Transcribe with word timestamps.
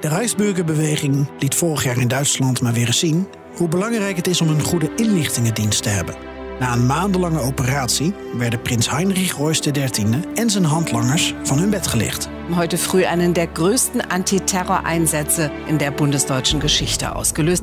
De 0.00 0.08
Reichsbürgerbeweging 0.08 1.26
liet 1.38 1.54
vorig 1.54 1.84
jaar 1.84 1.98
in 1.98 2.08
Duitsland 2.08 2.60
maar 2.60 2.72
weer 2.72 2.86
eens 2.86 2.98
zien 2.98 3.26
hoe 3.56 3.68
belangrijk 3.68 4.16
het 4.16 4.26
is 4.26 4.40
om 4.40 4.48
een 4.48 4.62
goede 4.62 4.90
inlichtingendienst 4.96 5.82
te 5.82 5.88
hebben. 5.88 6.14
Na 6.58 6.72
een 6.72 6.86
maandenlange 6.86 7.40
operatie 7.40 8.14
werden 8.36 8.62
prins 8.62 8.90
Heinrich 8.90 9.32
Royce 9.32 9.70
XIII 9.70 10.22
en 10.34 10.50
zijn 10.50 10.64
handlangers 10.64 11.34
van 11.42 11.58
hun 11.58 11.70
bed 11.70 11.86
gelicht. 11.86 12.28
Heute 12.54 12.76
früh 12.76 13.04
einen 13.04 13.32
der 13.32 13.48
größten 13.52 14.08
Antiterror-Einsätze 14.08 15.50
in 15.66 15.76
der 15.76 15.92
bundesdeutschen 15.92 16.60
Geschichte 16.60 17.06
ausgelöst. 17.06 17.62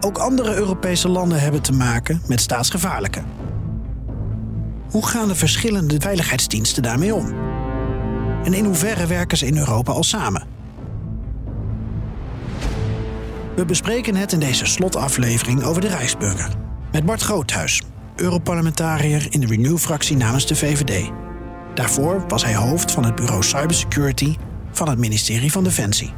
Ook 0.00 0.18
andere 0.18 0.54
Europese 0.54 1.08
landen 1.08 1.40
hebben 1.40 1.62
te 1.62 1.72
maken 1.72 2.22
met 2.26 2.40
staatsgevaarlijke. 2.40 3.22
Hoe 4.90 5.06
gaan 5.06 5.28
de 5.28 5.34
verschillende 5.34 5.96
veiligheidsdiensten 5.98 6.82
daarmee 6.82 7.14
om? 7.14 7.34
En 8.44 8.54
in 8.54 8.64
hoeverre 8.64 9.06
werken 9.06 9.38
ze 9.38 9.46
in 9.46 9.56
Europa 9.56 9.92
al 9.92 10.04
samen? 10.04 10.59
We 13.60 13.66
bespreken 13.66 14.16
het 14.16 14.32
in 14.32 14.40
deze 14.40 14.66
slotaflevering 14.66 15.62
over 15.62 15.80
de 15.80 15.88
Rijksburger. 15.88 16.50
Met 16.92 17.04
Bart 17.04 17.22
Groothuis, 17.22 17.82
Europarlementariër 18.16 19.26
in 19.30 19.40
de 19.40 19.46
Renew-fractie 19.46 20.16
namens 20.16 20.46
de 20.46 20.56
VVD. 20.56 21.10
Daarvoor 21.74 22.24
was 22.28 22.44
hij 22.44 22.54
hoofd 22.54 22.92
van 22.92 23.04
het 23.04 23.14
bureau 23.14 23.42
Cybersecurity 23.42 24.36
van 24.70 24.88
het 24.88 24.98
ministerie 24.98 25.52
van 25.52 25.64
Defensie. 25.64 26.12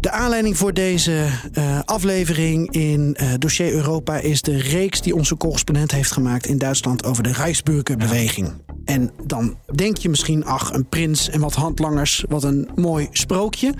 De 0.00 0.10
aanleiding 0.10 0.56
voor 0.56 0.72
deze 0.72 1.26
uh, 1.52 1.80
aflevering 1.84 2.70
in 2.70 3.16
uh, 3.20 3.28
Dossier 3.38 3.72
Europa 3.72 4.16
is 4.16 4.42
de 4.42 4.58
reeks 4.58 5.00
die 5.00 5.14
onze 5.14 5.36
correspondent 5.36 5.90
heeft 5.90 6.12
gemaakt 6.12 6.46
in 6.46 6.58
Duitsland 6.58 7.04
over 7.04 7.22
de 7.22 7.32
Rijksburgerbeweging. 7.32 8.67
En 8.88 9.10
dan 9.26 9.58
denk 9.74 9.96
je 9.96 10.08
misschien, 10.08 10.44
ach, 10.44 10.72
een 10.72 10.88
prins 10.88 11.28
en 11.28 11.40
wat 11.40 11.54
handlangers, 11.54 12.24
wat 12.28 12.44
een 12.44 12.68
mooi 12.74 13.08
sprookje. 13.12 13.74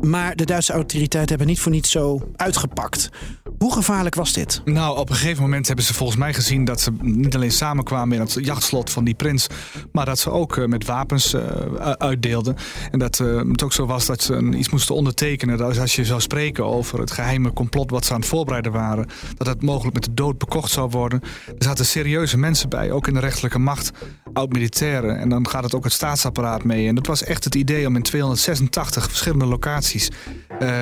Maar 0.00 0.36
de 0.36 0.44
Duitse 0.44 0.72
autoriteiten 0.72 1.28
hebben 1.28 1.46
niet 1.46 1.60
voor 1.60 1.72
niets 1.72 1.90
zo 1.90 2.20
uitgepakt. 2.36 3.10
Hoe 3.60 3.72
gevaarlijk 3.72 4.14
was 4.14 4.32
dit? 4.32 4.62
Nou, 4.64 4.98
op 4.98 5.10
een 5.10 5.16
gegeven 5.16 5.42
moment 5.42 5.66
hebben 5.66 5.84
ze 5.84 5.94
volgens 5.94 6.18
mij 6.18 6.34
gezien 6.34 6.64
dat 6.64 6.80
ze 6.80 6.92
niet 7.00 7.34
alleen 7.34 7.52
samenkwamen 7.52 8.14
in 8.16 8.20
het 8.20 8.36
jachtslot 8.40 8.90
van 8.90 9.04
die 9.04 9.14
prins, 9.14 9.46
maar 9.92 10.04
dat 10.04 10.18
ze 10.18 10.30
ook 10.30 10.56
eh, 10.56 10.64
met 10.64 10.84
wapens 10.84 11.34
uh, 11.34 11.42
uitdeelden. 11.80 12.56
En 12.90 12.98
dat 12.98 13.18
uh, 13.18 13.36
het 13.50 13.62
ook 13.62 13.72
zo 13.72 13.86
was 13.86 14.06
dat 14.06 14.22
ze 14.22 14.50
iets 14.56 14.68
moesten 14.68 14.94
ondertekenen. 14.94 15.58
Dat 15.58 15.78
als 15.78 15.96
je 15.96 16.04
zou 16.04 16.20
spreken 16.20 16.64
over 16.64 16.98
het 16.98 17.10
geheime 17.10 17.52
complot 17.52 17.90
wat 17.90 18.04
ze 18.04 18.12
aan 18.12 18.20
het 18.20 18.28
voorbereiden 18.28 18.72
waren, 18.72 19.06
dat 19.36 19.46
het 19.46 19.62
mogelijk 19.62 19.94
met 19.94 20.04
de 20.04 20.14
dood 20.14 20.38
bekocht 20.38 20.70
zou 20.70 20.90
worden. 20.90 21.20
Er 21.46 21.64
zaten 21.64 21.86
serieuze 21.86 22.38
mensen 22.38 22.68
bij, 22.68 22.92
ook 22.92 23.06
in 23.06 23.14
de 23.14 23.20
rechterlijke 23.20 23.58
macht, 23.58 23.90
oud-militairen. 24.32 25.18
En 25.18 25.28
dan 25.28 25.48
gaat 25.48 25.64
het 25.64 25.74
ook 25.74 25.84
het 25.84 25.92
staatsapparaat 25.92 26.64
mee. 26.64 26.88
En 26.88 26.94
dat 26.94 27.06
was 27.06 27.24
echt 27.24 27.44
het 27.44 27.54
idee 27.54 27.86
om 27.86 27.96
in 27.96 28.02
286 28.02 29.04
verschillende 29.04 29.46
locaties 29.46 30.10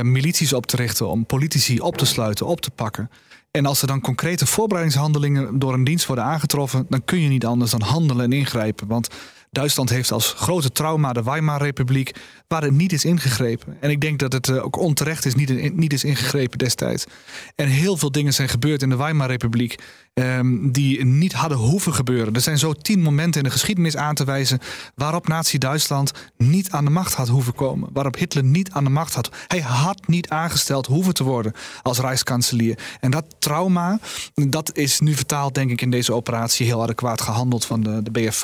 milities 0.02 0.52
op 0.52 0.66
te 0.66 0.76
richten, 0.76 1.08
om 1.08 1.26
politici 1.26 1.80
op 1.80 1.96
te 1.96 2.06
sluiten, 2.06 2.46
op 2.46 2.60
te 2.60 2.70
pakken. 2.70 3.10
En 3.50 3.66
als 3.66 3.80
er 3.80 3.86
dan 3.86 4.00
concrete 4.00 4.46
voorbereidingshandelingen 4.46 5.58
door 5.58 5.74
een 5.74 5.84
dienst 5.84 6.06
worden 6.06 6.24
aangetroffen, 6.24 6.86
dan 6.88 7.04
kun 7.04 7.20
je 7.20 7.28
niet 7.28 7.46
anders 7.46 7.70
dan 7.70 7.82
handelen 7.82 8.24
en 8.24 8.32
ingrijpen. 8.32 8.86
Want 8.86 9.08
Duitsland 9.50 9.90
heeft 9.90 10.12
als 10.12 10.32
grote 10.36 10.72
trauma 10.72 11.12
de 11.12 11.22
Weimar-republiek, 11.22 12.14
waar 12.48 12.62
het 12.62 12.72
niet 12.72 12.92
is 12.92 13.04
ingegrepen. 13.04 13.76
En 13.80 13.90
ik 13.90 14.00
denk 14.00 14.18
dat 14.18 14.32
het 14.32 14.48
eh, 14.48 14.64
ook 14.64 14.76
onterecht 14.76 15.24
is, 15.24 15.34
niet, 15.34 15.76
niet 15.76 15.92
is 15.92 16.04
ingegrepen 16.04 16.58
destijds. 16.58 17.04
En 17.54 17.68
heel 17.68 17.96
veel 17.96 18.12
dingen 18.12 18.34
zijn 18.34 18.48
gebeurd 18.48 18.82
in 18.82 18.88
de 18.88 18.96
Weimar-republiek 18.96 19.82
um, 20.18 20.72
die 20.72 21.04
niet 21.04 21.32
hadden 21.32 21.58
hoeven 21.58 21.94
gebeuren. 21.94 22.34
Er 22.34 22.40
zijn 22.40 22.58
zo 22.58 22.72
tien 22.72 23.02
momenten 23.02 23.40
in 23.40 23.46
de 23.46 23.52
geschiedenis 23.52 23.96
aan 23.96 24.14
te 24.14 24.24
wijzen 24.24 24.58
waarop 24.94 25.28
Nazi-Duitsland 25.28 26.12
niet 26.36 26.70
aan 26.70 26.84
de 26.84 26.90
macht 26.90 27.14
had 27.14 27.28
hoeven 27.28 27.54
komen. 27.54 27.88
Waarop 27.92 28.16
Hitler 28.16 28.44
niet 28.44 28.70
aan 28.70 28.84
de 28.84 28.90
macht 28.90 29.14
had. 29.14 29.30
Hij 29.46 29.60
had 29.60 30.06
niet 30.06 30.28
aangesteld 30.28 30.86
hoeven 30.86 31.14
te 31.14 31.24
worden 31.24 31.52
als 31.82 31.98
Rijkskanselier. 31.98 32.78
En 33.00 33.10
dat 33.10 33.24
trauma, 33.38 33.98
dat 34.34 34.76
is 34.76 35.00
nu 35.00 35.14
vertaald 35.14 35.54
denk 35.54 35.70
ik 35.70 35.80
in 35.80 35.90
deze 35.90 36.12
operatie 36.12 36.66
heel 36.66 36.82
adequaat 36.82 37.20
gehandeld 37.20 37.64
van 37.64 37.80
de, 37.80 38.02
de 38.02 38.10
BFV, 38.10 38.42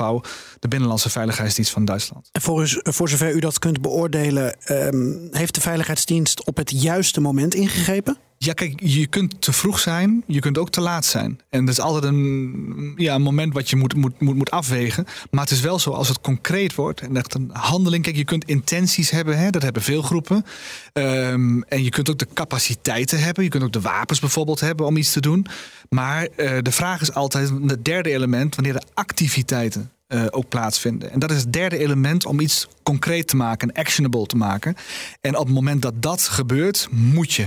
de 0.59 0.69
Binnenlandse 0.69 1.11
Veiligheidsdienst 1.11 1.73
van 1.73 1.85
Duitsland. 1.85 2.29
Voor, 2.33 2.81
voor 2.83 3.09
zover 3.09 3.35
u 3.35 3.39
dat 3.39 3.59
kunt 3.59 3.81
beoordelen, 3.81 4.57
um, 4.71 5.29
heeft 5.31 5.55
de 5.55 5.61
Veiligheidsdienst 5.61 6.45
op 6.45 6.57
het 6.57 6.71
juiste 6.83 7.21
moment 7.21 7.55
ingegrepen? 7.55 8.17
Ja, 8.45 8.53
kijk, 8.53 8.81
je 8.83 9.07
kunt 9.07 9.41
te 9.41 9.53
vroeg 9.53 9.79
zijn, 9.79 10.23
je 10.27 10.41
kunt 10.41 10.59
ook 10.59 10.71
te 10.71 10.81
laat 10.81 11.05
zijn. 11.05 11.41
En 11.51 11.65
dat 11.65 11.75
is 11.75 11.81
altijd 11.81 12.05
een, 12.05 12.93
ja, 12.97 13.15
een 13.15 13.23
moment 13.23 13.53
wat 13.55 13.71
je 13.71 13.77
moet, 13.77 13.95
moet, 13.95 14.21
moet, 14.21 14.35
moet 14.35 14.51
afwegen. 14.51 15.07
Maar 15.31 15.41
het 15.41 15.51
is 15.51 15.61
wel 15.61 15.79
zo, 15.79 15.91
als 15.91 16.09
het 16.09 16.21
concreet 16.21 16.75
wordt 16.75 17.01
en 17.01 17.17
echt 17.17 17.35
een 17.35 17.51
handeling. 17.53 18.05
Kijk, 18.05 18.17
je 18.17 18.25
kunt 18.25 18.45
intenties 18.45 19.11
hebben, 19.11 19.39
hè, 19.39 19.51
dat 19.51 19.63
hebben 19.63 19.83
veel 19.83 20.03
groepen. 20.03 20.45
Um, 20.93 21.63
en 21.63 21.85
je 21.85 21.91
kunt 21.91 22.11
ook 22.11 22.19
de 22.19 22.29
capaciteiten 22.35 23.19
hebben. 23.19 23.45
Je 23.45 23.51
kunt 23.51 23.63
ook 23.63 23.73
de 23.73 23.81
wapens 23.81 24.21
bijvoorbeeld 24.21 24.61
hebben 24.61 24.87
om 24.87 24.97
iets 24.97 25.13
te 25.13 25.21
doen. 25.21 25.47
Maar 25.89 26.29
uh, 26.37 26.59
de 26.63 26.73
vraag 26.73 27.01
is 27.01 27.15
altijd, 27.15 27.51
het 27.67 27.85
derde 27.85 28.11
element, 28.11 28.55
wanneer 28.55 28.73
de 28.73 28.87
activiteiten 28.95 29.91
uh, 30.09 30.25
ook 30.31 30.49
plaatsvinden. 30.49 31.11
En 31.11 31.19
dat 31.19 31.31
is 31.31 31.41
het 31.41 31.53
derde 31.53 31.79
element 31.79 32.27
om 32.27 32.41
iets 32.41 32.69
concreet 32.83 33.29
te 33.29 33.37
maken, 33.37 33.73
actionable 33.73 34.27
te 34.27 34.37
maken. 34.37 34.77
En 35.21 35.37
op 35.37 35.45
het 35.45 35.55
moment 35.55 35.83
dat 35.83 36.03
dat 36.03 36.23
gebeurt, 36.23 36.89
moet 36.91 37.33
je 37.33 37.47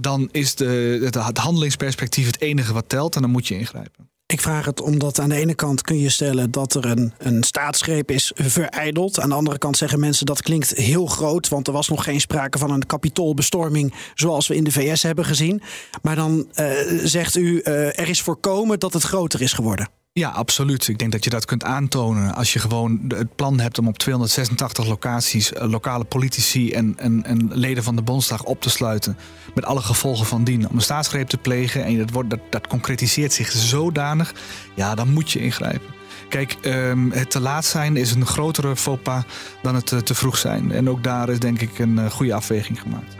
dan 0.00 0.28
is 0.32 0.54
de, 0.54 1.08
het 1.18 1.38
handelingsperspectief 1.38 2.26
het 2.26 2.40
enige 2.40 2.72
wat 2.72 2.88
telt 2.88 3.14
en 3.14 3.22
dan 3.22 3.30
moet 3.30 3.48
je 3.48 3.58
ingrijpen. 3.58 4.08
Ik 4.30 4.40
vraag 4.40 4.64
het 4.64 4.80
omdat 4.80 5.18
aan 5.18 5.28
de 5.28 5.34
ene 5.34 5.54
kant 5.54 5.82
kun 5.82 5.98
je 5.98 6.08
stellen 6.08 6.50
dat 6.50 6.74
er 6.74 6.84
een, 6.84 7.12
een 7.18 7.42
staatsgreep 7.42 8.10
is 8.10 8.32
verijdeld. 8.34 9.20
Aan 9.20 9.28
de 9.28 9.34
andere 9.34 9.58
kant 9.58 9.76
zeggen 9.76 10.00
mensen 10.00 10.26
dat 10.26 10.42
klinkt 10.42 10.70
heel 10.70 11.06
groot, 11.06 11.48
want 11.48 11.66
er 11.66 11.72
was 11.72 11.88
nog 11.88 12.04
geen 12.04 12.20
sprake 12.20 12.58
van 12.58 12.70
een 12.70 12.86
kapitoolbestorming 12.86 13.94
zoals 14.14 14.46
we 14.46 14.54
in 14.54 14.64
de 14.64 14.72
VS 14.72 15.02
hebben 15.02 15.24
gezien. 15.24 15.62
Maar 16.02 16.16
dan 16.16 16.48
uh, 16.54 16.70
zegt 17.04 17.36
u 17.36 17.60
uh, 17.64 17.98
er 17.98 18.08
is 18.08 18.22
voorkomen 18.22 18.78
dat 18.78 18.92
het 18.92 19.02
groter 19.02 19.42
is 19.42 19.52
geworden. 19.52 19.88
Ja, 20.12 20.28
absoluut. 20.28 20.88
Ik 20.88 20.98
denk 20.98 21.12
dat 21.12 21.24
je 21.24 21.30
dat 21.30 21.44
kunt 21.44 21.64
aantonen 21.64 22.34
als 22.34 22.52
je 22.52 22.58
gewoon 22.58 23.00
het 23.08 23.36
plan 23.36 23.60
hebt 23.60 23.78
om 23.78 23.88
op 23.88 23.98
286 23.98 24.86
locaties 24.86 25.52
eh, 25.52 25.70
lokale 25.70 26.04
politici 26.04 26.72
en, 26.72 26.94
en, 26.98 27.24
en, 27.24 27.50
leden 27.52 27.82
van 27.82 27.96
de 27.96 28.02
Bondsdag 28.02 28.44
op 28.44 28.60
te 28.60 28.70
sluiten. 28.70 29.16
Met 29.54 29.64
alle 29.64 29.80
gevolgen 29.80 30.26
van 30.26 30.44
dien. 30.44 30.68
Om 30.68 30.76
een 30.76 30.82
staatsgreep 30.82 31.28
te 31.28 31.36
plegen 31.36 31.84
en 31.84 31.98
dat, 31.98 32.10
wordt, 32.10 32.30
dat, 32.30 32.40
dat 32.50 32.66
concretiseert 32.66 33.32
zich 33.32 33.50
zodanig. 33.50 34.34
Ja, 34.74 34.94
dan 34.94 35.12
moet 35.12 35.30
je 35.30 35.40
ingrijpen. 35.40 35.94
Kijk, 36.28 36.56
um, 36.64 37.12
het 37.12 37.30
te 37.30 37.40
laat 37.40 37.64
zijn 37.64 37.96
is 37.96 38.12
een 38.12 38.26
grotere 38.26 38.76
faux 38.76 39.02
pas 39.02 39.24
dan 39.62 39.74
het 39.74 39.86
te, 39.86 39.96
eh, 39.96 40.02
te 40.02 40.14
vroeg 40.14 40.38
zijn. 40.38 40.72
En 40.72 40.88
ook 40.88 41.02
daar 41.02 41.28
is 41.28 41.38
denk 41.38 41.60
ik 41.60 41.78
een 41.78 41.98
uh, 41.98 42.10
goede 42.10 42.34
afweging 42.34 42.80
gemaakt. 42.80 43.16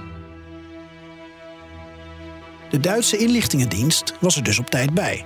De 2.71 2.81
Duitse 2.81 3.17
inlichtingendienst 3.17 4.15
was 4.21 4.37
er 4.37 4.43
dus 4.43 4.59
op 4.59 4.71
tijd 4.71 4.95
bij. 4.95 5.25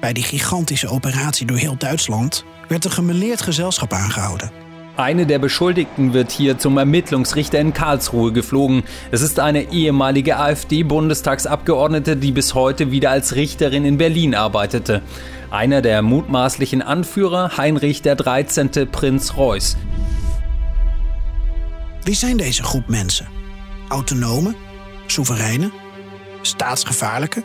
Bij 0.00 0.12
die 0.12 0.22
gigantische 0.22 0.88
operatie 0.88 1.46
door 1.46 1.56
heel 1.56 1.76
Duitsland 1.78 2.44
werd 2.68 2.84
een 2.84 2.90
gemeleerd 2.90 3.42
gezelschap 3.42 3.92
aangehouden. 3.92 4.50
Eine 4.96 5.24
der 5.24 5.38
Beschuldigten 5.38 6.12
wird 6.12 6.32
hier 6.32 6.58
zum 6.58 6.78
Ermittlungsrichter 6.78 7.58
in 7.58 7.72
Karlsruhe 7.72 8.32
geflogen. 8.32 8.84
Es 9.10 9.20
ist 9.22 9.38
eine 9.38 9.70
ehemalige 9.70 10.36
AfD-Bundestagsabgeordnete, 10.36 12.16
die 12.16 12.32
bis 12.32 12.54
heute 12.54 12.90
wieder 12.90 13.10
als 13.10 13.34
Richterin 13.34 13.84
in 13.84 13.96
Berlin 13.96 14.34
arbeitete. 14.34 15.02
Einer 15.50 15.80
der 15.80 16.02
mutmaßlichen 16.02 16.82
Anführer, 16.82 17.56
Heinrich 17.56 18.02
der 18.02 18.16
13. 18.16 18.90
Prinz 18.90 19.36
Reuß. 19.36 19.76
Wie 22.04 22.14
zijn 22.14 22.36
deze 22.36 22.62
groep 22.62 22.88
mensen? 22.88 23.26
Autonome? 23.88 24.54
Soevereine? 25.06 25.70
Staatsgevaarlijke? 26.42 27.42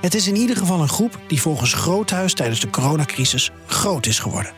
Het 0.00 0.14
is 0.14 0.28
in 0.28 0.36
ieder 0.36 0.56
geval 0.56 0.80
een 0.80 0.88
groep 0.88 1.18
die 1.26 1.40
volgens 1.40 1.74
Groothuis 1.74 2.34
tijdens 2.34 2.60
de 2.60 2.70
coronacrisis 2.70 3.50
groot 3.66 4.06
is 4.06 4.18
geworden. 4.18 4.52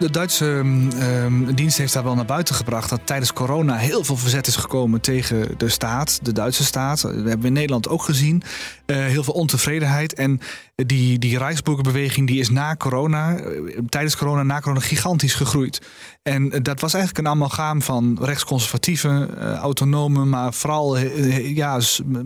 De 0.00 0.10
Duitse 0.10 0.44
um, 0.44 1.54
dienst 1.54 1.78
heeft 1.78 1.92
daar 1.92 2.04
wel 2.04 2.14
naar 2.14 2.24
buiten 2.24 2.54
gebracht 2.54 2.90
dat 2.90 3.00
tijdens 3.04 3.32
corona 3.32 3.76
heel 3.76 4.04
veel 4.04 4.16
verzet 4.16 4.46
is 4.46 4.56
gekomen 4.56 5.00
tegen 5.00 5.54
de 5.56 5.68
staat, 5.68 6.18
de 6.22 6.32
Duitse 6.32 6.64
staat. 6.64 7.00
Dat 7.00 7.14
hebben 7.14 7.40
we 7.40 7.46
in 7.46 7.52
Nederland 7.52 7.88
ook 7.88 8.02
gezien. 8.02 8.42
Uh, 8.86 8.96
heel 8.96 9.24
veel 9.24 9.34
ontevredenheid. 9.34 10.14
En 10.14 10.40
die, 10.74 11.18
die 11.18 11.38
Rijksburgerbeweging 11.38 12.26
die 12.26 12.40
is 12.40 12.50
na 12.50 12.76
corona, 12.76 13.36
eh, 13.36 13.78
tijdens 13.88 14.16
corona, 14.16 14.42
na 14.42 14.60
corona 14.60 14.80
gigantisch 14.80 15.34
gegroeid. 15.34 15.80
En 16.22 16.48
dat 16.48 16.80
was 16.80 16.94
eigenlijk 16.94 17.26
een 17.26 17.32
amalgaam 17.32 17.82
van 17.82 18.18
rechtsconservatieven, 18.20 19.38
autonomen, 19.56 20.28
maar 20.28 20.54
vooral 20.54 20.98
ja, 20.98 21.78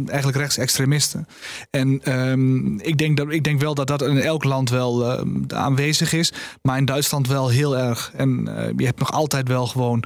eigenlijk 0.06 0.36
rechtsextremisten. 0.36 1.26
En 1.70 2.18
um, 2.28 2.80
ik, 2.80 2.98
denk 2.98 3.16
dat, 3.16 3.30
ik 3.30 3.44
denk 3.44 3.60
wel 3.60 3.74
dat 3.74 3.86
dat 3.86 4.02
in 4.02 4.20
elk 4.20 4.44
land 4.44 4.70
wel 4.70 5.18
aanwezig 5.48 6.12
is, 6.12 6.32
maar 6.62 6.78
in 6.78 6.84
Duitsland 6.84 7.28
wel 7.28 7.48
heel 7.48 7.63
erg. 7.72 8.12
En 8.16 8.48
uh, 8.48 8.64
je 8.76 8.84
hebt 8.84 8.98
nog 8.98 9.12
altijd 9.12 9.48
wel 9.48 9.66
gewoon 9.66 10.04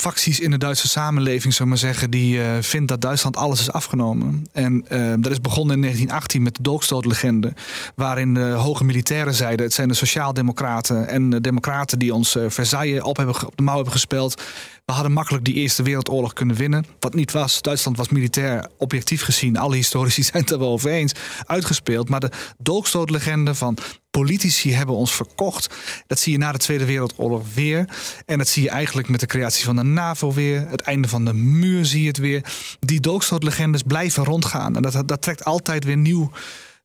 facties 0.00 0.40
in 0.40 0.50
de 0.50 0.58
Duitse 0.58 0.88
samenleving, 0.88 1.52
zullen 1.52 1.68
maar 1.68 1.78
zeggen, 1.78 2.10
die 2.10 2.36
uh, 2.36 2.50
vindt 2.60 2.88
dat 2.88 3.00
Duitsland 3.00 3.36
alles 3.36 3.60
is 3.60 3.72
afgenomen. 3.72 4.46
En 4.52 4.84
uh, 4.88 5.14
dat 5.18 5.32
is 5.32 5.40
begonnen 5.40 5.74
in 5.74 5.80
1918 5.80 6.42
met 6.42 6.56
de 6.56 6.62
dolkstootlegende, 6.62 7.52
waarin 7.94 8.34
de 8.34 8.40
hoge 8.40 8.84
militairen 8.84 9.34
zeiden: 9.34 9.66
het 9.66 9.74
zijn 9.74 9.88
de 9.88 9.94
sociaaldemocraten 9.94 11.08
en 11.08 11.30
de 11.30 11.40
democraten 11.40 11.98
die 11.98 12.14
ons 12.14 12.36
uh, 12.36 12.44
Versailles 12.48 13.02
op, 13.02 13.16
hebben, 13.16 13.46
op 13.46 13.56
de 13.56 13.62
mouw 13.62 13.74
hebben 13.74 13.92
gespeeld. 13.92 14.42
We 14.84 14.92
hadden 14.92 15.12
makkelijk 15.12 15.44
die 15.44 15.54
Eerste 15.54 15.82
Wereldoorlog 15.82 16.32
kunnen 16.32 16.56
winnen. 16.56 16.84
Wat 17.00 17.14
niet 17.14 17.32
was. 17.32 17.62
Duitsland 17.62 17.96
was 17.96 18.08
militair 18.08 18.66
objectief 18.76 19.22
gezien, 19.22 19.56
alle 19.56 19.76
historici 19.76 20.22
zijn 20.32 20.42
het 20.42 20.52
er 20.52 20.58
wel 20.58 20.68
over 20.72 20.90
eens, 20.90 21.12
uitgespeeld. 21.46 22.08
Maar 22.08 22.20
de 22.20 22.30
dolkstootlegende 22.58 23.54
van 23.54 23.76
politici 24.10 24.74
hebben 24.74 24.94
ons 24.94 25.12
verkocht. 25.12 25.74
Dat 26.06 26.18
zie 26.18 26.32
je 26.32 26.38
na 26.38 26.52
de 26.52 26.58
Tweede 26.58 26.84
Wereldoorlog 26.84 27.54
weer. 27.54 27.88
En 28.26 28.38
dat 28.38 28.48
zie 28.48 28.62
je 28.62 28.70
eigenlijk 28.70 29.08
met 29.08 29.20
de 29.20 29.26
creatie 29.26 29.64
van 29.64 29.76
de 29.76 29.82
NAVO 29.82 30.32
weer. 30.32 30.68
Het 30.68 30.80
einde 30.80 31.08
van 31.08 31.24
de 31.24 31.34
muur 31.34 31.84
zie 31.84 32.00
je 32.00 32.08
het 32.08 32.18
weer. 32.18 32.44
Die 32.80 33.00
dolkstootlegendes 33.00 33.82
blijven 33.82 34.24
rondgaan. 34.24 34.76
En 34.76 34.82
dat, 34.82 35.08
dat 35.08 35.22
trekt 35.22 35.44
altijd 35.44 35.84
weer 35.84 35.96
nieuw 35.96 36.30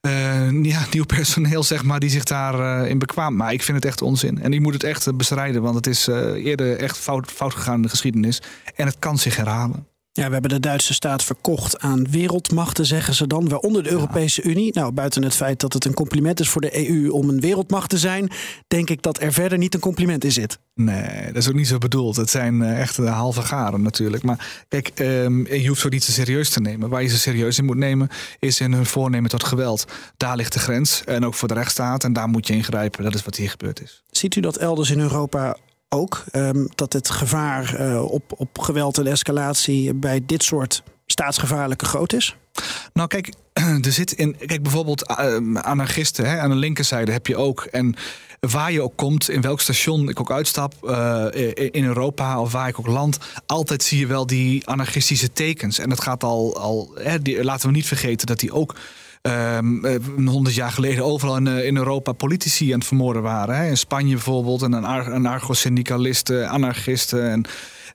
uh, 0.02 0.64
ja, 0.64 0.86
nieuw 0.92 1.06
personeel, 1.06 1.64
zeg 1.64 1.84
maar, 1.84 2.00
die 2.00 2.10
zich 2.10 2.24
daarin 2.24 2.84
uh, 2.84 2.90
in 2.90 3.00
bekwaam. 3.00 3.36
Maar 3.36 3.54
ik 3.54 3.64
vind 3.64 3.78
het 3.78 3.86
echt 3.86 4.02
onzin. 4.02 4.42
En 4.42 4.52
die 4.52 4.62
moet 4.62 4.74
het 4.74 4.84
echt 4.84 5.08
uh, 5.08 5.14
bestrijden, 5.14 5.62
want 5.62 5.76
het 5.76 5.88
is 5.88 6.08
eerder 6.08 6.78
echt 6.78 6.98
fout, 6.98 7.32
fout 7.32 7.54
gegaan 7.54 7.76
in 7.76 7.82
de 7.82 7.90
geschiedenis. 7.90 8.42
En 8.76 8.86
het 8.86 9.00
kan 9.00 9.18
zich 9.18 9.36
herhalen. 9.36 9.95
Ja, 10.18 10.28
we 10.28 10.34
hebben 10.34 10.52
de 10.52 10.60
Duitse 10.60 10.94
staat 10.94 11.24
verkocht 11.24 11.80
aan 11.80 12.10
wereldmachten, 12.10 12.86
zeggen 12.86 13.14
ze 13.14 13.28
dan, 13.28 13.50
waaronder 13.50 13.84
de 13.84 13.92
Europese 13.92 14.42
ja. 14.44 14.50
Unie. 14.50 14.74
Nou, 14.74 14.92
buiten 14.92 15.24
het 15.24 15.36
feit 15.36 15.60
dat 15.60 15.74
het 15.74 15.86
een 15.86 15.94
compliment 15.94 16.40
is 16.40 16.50
voor 16.50 16.62
de 16.62 16.90
EU 16.90 17.10
om 17.10 17.30
een 17.30 17.40
wereldmacht 17.40 17.90
te 17.90 17.98
zijn, 17.98 18.32
denk 18.68 18.90
ik 18.90 19.02
dat 19.02 19.22
er 19.22 19.34
verder 19.34 19.58
niet 19.58 19.74
een 19.74 19.80
compliment 19.80 20.24
in 20.24 20.32
zit. 20.32 20.60
Nee, 20.74 21.26
dat 21.26 21.36
is 21.36 21.48
ook 21.48 21.56
niet 21.56 21.68
zo 21.68 21.78
bedoeld. 21.78 22.16
Het 22.16 22.30
zijn 22.30 22.62
uh, 22.62 22.80
echt 22.80 22.98
halve 22.98 23.42
garen 23.42 23.82
natuurlijk. 23.82 24.24
Maar 24.24 24.66
kijk, 24.68 25.00
um, 25.00 25.48
je 25.48 25.68
hoeft 25.68 25.82
zo 25.82 25.90
niet 25.90 26.06
te 26.06 26.12
serieus 26.12 26.50
te 26.50 26.62
nemen. 26.62 26.90
Waar 26.90 27.02
je 27.02 27.08
ze 27.08 27.18
serieus 27.18 27.58
in 27.58 27.66
moet 27.66 27.78
nemen, 27.78 28.10
is 28.40 28.60
in 28.60 28.74
hun 28.74 28.86
voornemen 28.86 29.30
tot 29.30 29.44
geweld. 29.44 29.86
Daar 30.18 30.36
ligt 30.36 30.54
de 30.54 30.60
grens. 30.60 31.04
En 31.06 31.26
ook 31.26 31.34
voor 31.34 31.48
de 31.48 31.54
rechtsstaat. 31.54 32.04
En 32.04 32.14
daar 32.14 32.28
moet 32.28 32.48
je 32.48 32.54
ingrijpen. 32.54 33.04
Dat 33.04 33.16
is 33.16 33.24
wat 33.24 33.36
hier 33.36 33.50
gebeurd 33.50 33.82
is. 33.82 34.04
Ziet 34.12 34.36
u 34.36 34.42
dat 34.42 34.58
elders 34.58 34.90
in 34.90 35.00
Europa 35.00 35.58
ook. 35.96 36.24
Um, 36.32 36.70
dat 36.76 36.94
het 36.94 37.10
gevaar 37.10 37.82
uh, 37.82 38.04
op, 38.04 38.34
op 38.38 38.60
geweld 38.60 38.98
en 38.98 39.08
escalatie 39.08 39.94
bij 39.94 40.22
dit 40.26 40.44
soort 40.44 40.84
staatsgevaarlijke 41.06 41.86
groot 41.86 42.14
is? 42.14 42.36
Nou, 42.94 43.08
kijk, 43.08 43.34
er 43.86 43.92
zit 43.92 44.12
in. 44.12 44.38
Kijk, 44.38 44.62
bijvoorbeeld 44.64 45.10
uh, 45.10 45.62
anarchisten 45.62 46.30
hè, 46.30 46.40
aan 46.40 46.50
de 46.50 46.56
linkerzijde 46.56 47.12
heb 47.12 47.28
je 47.28 47.36
ook. 47.36 47.64
En 47.64 47.96
waar 48.40 48.72
je 48.72 48.82
ook 48.82 48.96
komt, 48.96 49.30
in 49.30 49.42
welk 49.42 49.62
station 49.62 50.10
ik 50.10 50.20
ook 50.20 50.32
uitstap 50.32 50.74
uh, 50.84 51.26
in 51.72 51.86
Europa 51.86 52.42
of 52.42 52.52
waar 52.52 52.68
ik 52.68 52.80
ook 52.80 52.88
land, 52.88 53.18
altijd 53.46 53.84
zie 53.84 54.00
je 54.00 54.08
wel 54.08 54.28
die 54.28 54.68
anarchistische 54.68 55.34
tekens. 55.34 55.80
En 55.80 55.90
dat 55.90 56.02
gaat 56.02 56.24
al, 56.24 56.58
al 56.58 56.92
hè, 56.96 57.22
die, 57.22 57.44
laten 57.44 57.68
we 57.68 57.76
niet 57.76 57.88
vergeten 57.88 58.28
dat 58.28 58.40
die 58.40 58.54
ook 58.54 58.76
um, 59.28 60.28
100 60.28 60.48
eh, 60.48 60.56
jaar 60.56 60.72
geleden 60.72 61.04
overal 61.04 61.38
in, 61.38 61.48
in, 61.48 61.78
Europa 61.78 62.12
politici 62.12 62.72
aan 62.72 62.80
het 62.80 62.88
vermoorden 62.88 63.22
waren. 63.22 63.56
Hè? 63.56 63.68
In 63.68 63.78
Spanje 63.78 64.14
bijvoorbeeld, 64.14 64.62
en 64.62 64.86
anarcho-syndicalisten, 64.86 66.50
anarchisten. 66.50 67.30
En 67.30 67.46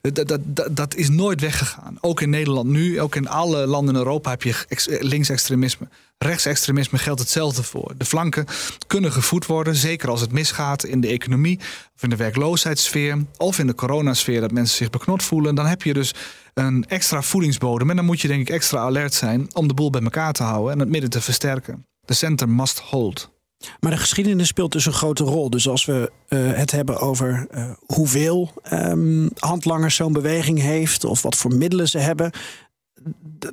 dat, 0.01 0.27
dat, 0.27 0.39
dat, 0.43 0.75
dat, 0.75 0.95
is 0.95 1.09
nooit 1.09 1.41
weggegaan. 1.41 1.97
Ook 1.99 2.21
in 2.21 2.29
Nederland 2.29 2.69
nu, 2.69 3.01
ook 3.01 3.15
in 3.15 3.29
alle 3.29 3.67
landen 3.67 3.93
in 3.93 3.99
Europa 3.99 4.29
heb 4.29 4.43
je 4.43 4.65
linksextremisme. 4.99 5.87
Rechtsextremisme 6.17 6.97
geldt 6.97 7.19
hetzelfde 7.19 7.63
voor. 7.63 7.93
De 7.97 8.05
flanken 8.05 8.45
kunnen 8.87 9.11
gevoed 9.11 9.45
worden, 9.45 9.75
zeker 9.75 10.09
als 10.09 10.21
het 10.21 10.31
misgaat 10.31 10.83
in 10.83 11.01
de 11.01 11.07
economie 11.07 11.59
of 11.95 12.03
in 12.03 12.09
de 12.09 12.15
werkloosheidssfeer 12.15 13.17
of 13.37 13.59
in 13.59 13.67
de 13.67 13.75
coronasfeer 13.75 14.41
dat 14.41 14.51
mensen 14.51 14.77
zich 14.77 14.89
beknot 14.89 15.23
voelen. 15.23 15.55
Dan 15.55 15.65
heb 15.65 15.83
je 15.83 15.93
dus 15.93 16.13
een 16.53 16.85
extra 16.87 17.21
voedingsbodem 17.21 17.89
en 17.89 17.95
dan 17.95 18.05
moet 18.05 18.21
je 18.21 18.27
denk 18.27 18.41
ik 18.41 18.49
extra 18.49 18.79
alert 18.79 19.13
zijn 19.13 19.47
om 19.53 19.67
de 19.67 19.73
boel 19.73 19.89
bij 19.89 20.01
elkaar 20.01 20.33
te 20.33 20.43
houden 20.43 20.73
en 20.73 20.79
het 20.79 20.89
midden 20.89 21.09
te 21.09 21.21
versterken. 21.21 21.85
De 22.05 22.13
center 22.13 22.49
must 22.49 22.79
hold. 22.79 23.31
Maar 23.79 23.91
de 23.91 23.97
geschiedenis 23.97 24.47
speelt 24.47 24.71
dus 24.71 24.85
een 24.85 24.93
grote 24.93 25.23
rol. 25.23 25.49
Dus 25.49 25.67
als 25.67 25.85
we 25.85 26.11
uh, 26.29 26.53
het 26.53 26.71
hebben 26.71 26.99
over 26.99 27.47
uh, 27.51 27.71
hoeveel 27.85 28.53
um, 28.73 29.29
handlangers 29.37 29.95
zo'n 29.95 30.13
beweging 30.13 30.59
heeft 30.59 31.05
of 31.05 31.21
wat 31.21 31.35
voor 31.35 31.55
middelen 31.55 31.87
ze 31.87 31.97
hebben, 31.97 32.31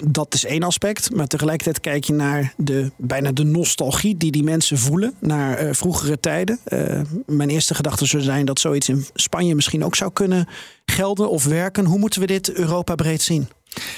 dat 0.06 0.34
is 0.34 0.44
één 0.44 0.62
aspect. 0.62 1.14
Maar 1.14 1.26
tegelijkertijd 1.26 1.80
kijk 1.80 2.04
je 2.04 2.12
naar 2.12 2.54
de, 2.56 2.90
bijna 2.96 3.32
de 3.32 3.44
nostalgie 3.44 4.16
die 4.16 4.30
die 4.30 4.42
mensen 4.42 4.78
voelen 4.78 5.14
naar 5.18 5.64
uh, 5.64 5.72
vroegere 5.72 6.20
tijden. 6.20 6.58
Uh, 6.68 7.00
mijn 7.26 7.48
eerste 7.48 7.74
gedachte 7.74 8.06
zou 8.06 8.22
zijn 8.22 8.44
dat 8.44 8.60
zoiets 8.60 8.88
in 8.88 9.04
Spanje 9.14 9.54
misschien 9.54 9.84
ook 9.84 9.96
zou 9.96 10.12
kunnen 10.12 10.48
gelden 10.84 11.30
of 11.30 11.44
werken. 11.44 11.84
Hoe 11.84 11.98
moeten 11.98 12.20
we 12.20 12.26
dit 12.26 12.52
Europa 12.52 12.94
breed 12.94 13.22
zien? 13.22 13.48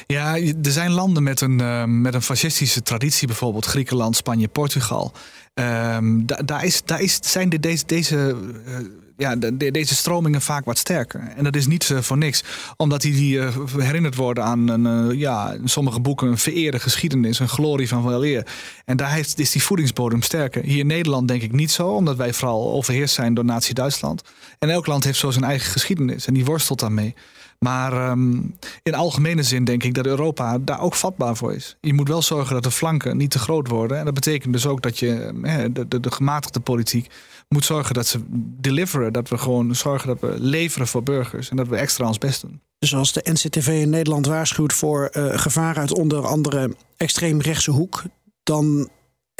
Ja, 0.06 0.36
er 0.36 0.72
zijn 0.72 0.90
landen 0.90 1.22
met 1.22 1.40
een, 1.40 1.60
uh, 1.60 1.84
met 1.84 2.14
een 2.14 2.22
fascistische 2.22 2.82
traditie, 2.82 3.26
bijvoorbeeld 3.26 3.66
Griekenland, 3.66 4.16
Spanje, 4.16 4.48
Portugal. 4.48 5.12
Da, 5.54 6.36
daar, 6.44 6.64
is, 6.64 6.82
daar 6.84 7.00
is, 7.00 7.18
zijn 7.22 7.48
de, 7.48 7.60
deze, 7.60 7.84
deze 7.86 8.36
uh, 8.66 8.76
ja, 9.20 9.36
de, 9.36 9.70
deze 9.70 9.94
stromingen 9.94 10.40
vaak 10.40 10.64
wat 10.64 10.78
sterker. 10.78 11.32
En 11.36 11.44
dat 11.44 11.56
is 11.56 11.66
niet 11.66 11.88
uh, 11.88 11.98
voor 11.98 12.18
niks. 12.18 12.42
Omdat 12.76 13.00
die, 13.00 13.14
die 13.14 13.36
uh, 13.36 13.48
herinnerd 13.76 14.14
worden 14.14 14.44
aan 14.44 14.68
een, 14.68 15.10
uh, 15.10 15.18
ja, 15.18 15.52
in 15.52 15.68
sommige 15.68 16.00
boeken 16.00 16.28
een 16.28 16.38
vereerde 16.38 16.78
geschiedenis, 16.78 17.38
een 17.38 17.48
glorie 17.48 17.88
van 17.88 18.06
weleer. 18.06 18.46
En 18.84 18.96
daar 18.96 19.12
heeft, 19.12 19.38
is 19.38 19.50
die 19.50 19.62
voedingsbodem 19.62 20.22
sterker. 20.22 20.62
Hier 20.62 20.78
in 20.78 20.86
Nederland 20.86 21.28
denk 21.28 21.42
ik 21.42 21.52
niet 21.52 21.70
zo, 21.70 21.88
omdat 21.88 22.16
wij 22.16 22.32
vooral 22.32 22.72
overheerst 22.72 23.14
zijn 23.14 23.34
door 23.34 23.44
Nazi-Duitsland. 23.44 24.22
En 24.58 24.70
elk 24.70 24.86
land 24.86 25.04
heeft 25.04 25.18
zo 25.18 25.30
zijn 25.30 25.44
eigen 25.44 25.70
geschiedenis 25.70 26.26
en 26.26 26.34
die 26.34 26.44
worstelt 26.44 26.80
daarmee. 26.80 27.14
Maar 27.64 28.10
um, 28.10 28.54
in 28.82 28.94
algemene 28.94 29.42
zin 29.42 29.64
denk 29.64 29.82
ik 29.82 29.94
dat 29.94 30.06
Europa 30.06 30.58
daar 30.58 30.80
ook 30.80 30.94
vatbaar 30.94 31.36
voor 31.36 31.54
is. 31.54 31.76
Je 31.80 31.94
moet 31.94 32.08
wel 32.08 32.22
zorgen 32.22 32.54
dat 32.54 32.62
de 32.62 32.70
flanken 32.70 33.16
niet 33.16 33.30
te 33.30 33.38
groot 33.38 33.68
worden. 33.68 33.98
En 33.98 34.04
dat 34.04 34.14
betekent 34.14 34.52
dus 34.52 34.66
ook 34.66 34.82
dat 34.82 34.98
je 34.98 35.32
de, 35.72 35.88
de, 35.88 36.00
de 36.00 36.10
gematigde 36.10 36.60
politiek 36.60 37.10
moet 37.48 37.64
zorgen 37.64 37.94
dat 37.94 38.06
ze 38.06 38.20
deliveren. 38.60 39.12
Dat 39.12 39.28
we 39.28 39.38
gewoon 39.38 39.74
zorgen 39.74 40.08
dat 40.08 40.20
we 40.20 40.34
leveren 40.38 40.86
voor 40.86 41.02
burgers. 41.02 41.50
En 41.50 41.56
dat 41.56 41.68
we 41.68 41.76
extra 41.76 42.06
ons 42.06 42.18
best 42.18 42.40
doen. 42.40 42.60
Dus 42.78 42.94
als 42.94 43.12
de 43.12 43.26
NCTV 43.32 43.68
in 43.68 43.90
Nederland 43.90 44.26
waarschuwt 44.26 44.72
voor 44.72 45.10
uh, 45.12 45.38
gevaar 45.38 45.76
uit 45.76 45.92
onder 45.92 46.26
andere 46.26 46.74
extreemrechtse 46.96 47.70
hoek, 47.70 48.02
dan 48.42 48.88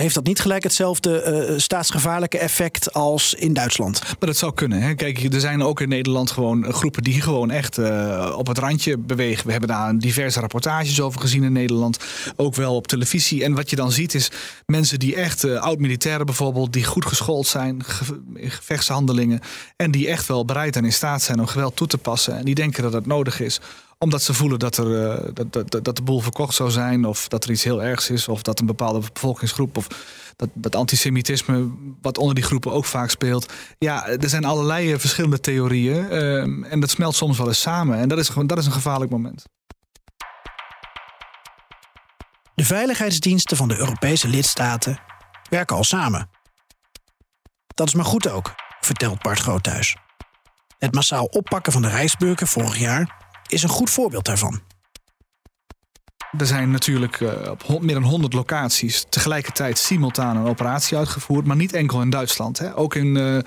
heeft 0.00 0.14
dat 0.14 0.25
niet 0.25 0.40
gelijk 0.40 0.62
hetzelfde 0.62 1.47
uh, 1.50 1.59
staatsgevaarlijke 1.59 2.38
effect 2.38 2.92
als 2.92 3.35
in 3.35 3.52
Duitsland? 3.52 4.00
Maar 4.02 4.28
dat 4.28 4.37
zou 4.37 4.54
kunnen. 4.54 4.83
Hè? 4.83 4.95
Kijk, 4.95 5.35
er 5.35 5.40
zijn 5.40 5.62
ook 5.62 5.80
in 5.80 5.88
Nederland 5.88 6.30
gewoon 6.30 6.73
groepen 6.73 7.02
die 7.02 7.21
gewoon 7.21 7.50
echt 7.50 7.78
uh, 7.78 8.35
op 8.37 8.47
het 8.47 8.59
randje 8.59 8.99
bewegen. 8.99 9.45
We 9.45 9.50
hebben 9.50 9.69
daar 9.69 9.99
diverse 9.99 10.40
rapportages 10.40 11.00
over 11.00 11.21
gezien 11.21 11.42
in 11.42 11.52
Nederland. 11.52 11.99
Ook 12.37 12.54
wel 12.54 12.75
op 12.75 12.87
televisie. 12.87 13.45
En 13.45 13.54
wat 13.54 13.71
je 13.71 13.76
dan 13.76 13.92
ziet 13.92 14.14
is 14.14 14.30
mensen 14.66 14.99
die 14.99 15.16
echt, 15.16 15.45
oud-militairen 15.45 16.26
bijvoorbeeld, 16.26 16.73
die 16.73 16.85
goed 16.85 17.07
geschoold 17.07 17.47
zijn, 17.47 17.85
ge 17.85 18.21
gevechtshandelingen. 18.35 19.40
En 19.76 19.90
die 19.90 20.09
echt 20.09 20.26
wel 20.26 20.45
bereid 20.45 20.76
en 20.76 20.85
in 20.85 20.92
staat 20.92 21.23
zijn 21.23 21.40
om 21.40 21.47
geweld 21.47 21.76
toe 21.76 21.87
te 21.87 21.99
passen. 21.99 22.37
En 22.37 22.45
die 22.45 22.54
denken 22.54 22.83
dat 22.83 22.92
dat 22.92 23.07
nodig 23.07 23.40
is 23.40 23.61
omdat 24.04 24.23
ze 24.23 24.35
voelen 24.35 24.59
dat, 24.59 24.76
er, 24.76 24.87
uh, 24.87 25.28
dat, 25.33 25.71
dat, 25.71 25.85
dat 25.85 25.97
de 25.97 26.02
boel 26.02 26.21
verkocht 26.21 26.54
zou 26.54 26.71
zijn, 26.71 27.04
of 27.04 27.28
dat 27.28 27.45
er 27.45 27.50
iets 27.50 27.64
heel 27.64 27.83
ergs 27.83 28.11
is, 28.11 28.28
of 28.28 28.42
dat 28.42 28.61
een 28.61 28.66
bepaalde 28.66 29.02
bevolkingsgroep, 29.12 29.76
of 29.76 29.87
dat, 30.54 30.75
antisemitisme, 30.75 31.71
wat 32.02 32.19
onder 32.19 32.35
die 32.35 32.45
groepen 32.45 32.73
ook 32.73 32.85
vaak 32.85 33.11
speelt. 33.11 33.52
Ja, 33.78 34.07
er 34.07 34.28
zijn 34.28 34.45
allerlei 34.45 34.99
verschillende 34.99 35.40
theorieën. 35.40 36.04
Uh, 36.11 36.73
en 36.73 36.80
dat 36.80 36.90
smelt 36.90 37.14
soms 37.14 37.38
wel 37.38 37.47
eens 37.47 37.61
samen. 37.61 37.99
En 37.99 38.09
dat 38.09 38.19
is, 38.19 38.30
dat 38.47 38.59
is 38.59 38.66
een 38.66 38.73
gevaarlijk 38.73 39.11
moment. 39.11 39.45
De 42.54 42.64
veiligheidsdiensten 42.64 43.57
van 43.57 43.69
de 43.69 43.78
Europese 43.78 44.28
lidstaten 44.28 45.00
werken 45.50 45.76
al 45.76 45.85
samen. 45.85 46.30
Dat 47.75 47.87
is 47.87 47.95
maar 47.95 48.04
goed 48.04 48.28
ook, 48.28 48.54
vertelt 48.80 49.23
Bart 49.23 49.38
Groothuis. 49.38 49.97
Het 50.78 50.95
massaal 50.95 51.25
oppakken 51.25 51.73
van 51.73 51.83
de 51.83 51.88
reisburger 51.88 52.47
vorig 52.47 52.78
jaar 52.78 53.28
is 53.50 53.62
een 53.62 53.69
goed 53.69 53.90
voorbeeld 53.90 54.25
daarvan. 54.25 54.61
Er 56.38 56.47
zijn 56.47 56.71
natuurlijk 56.71 57.21
uh, 57.21 57.33
op 57.66 57.83
meer 57.83 57.95
dan 57.95 58.02
100 58.02 58.33
locaties 58.33 59.07
tegelijkertijd 59.09 59.78
simultaan 59.78 60.37
een 60.37 60.47
operatie 60.47 60.97
uitgevoerd, 60.97 61.47
maar 61.47 61.57
niet 61.57 61.73
enkel 61.73 62.00
in 62.00 62.11
Duitsland. 62.11 62.59
Hè. 62.59 62.76
Ook 62.76 62.95
in, 62.95 63.16
uh, 63.16 63.38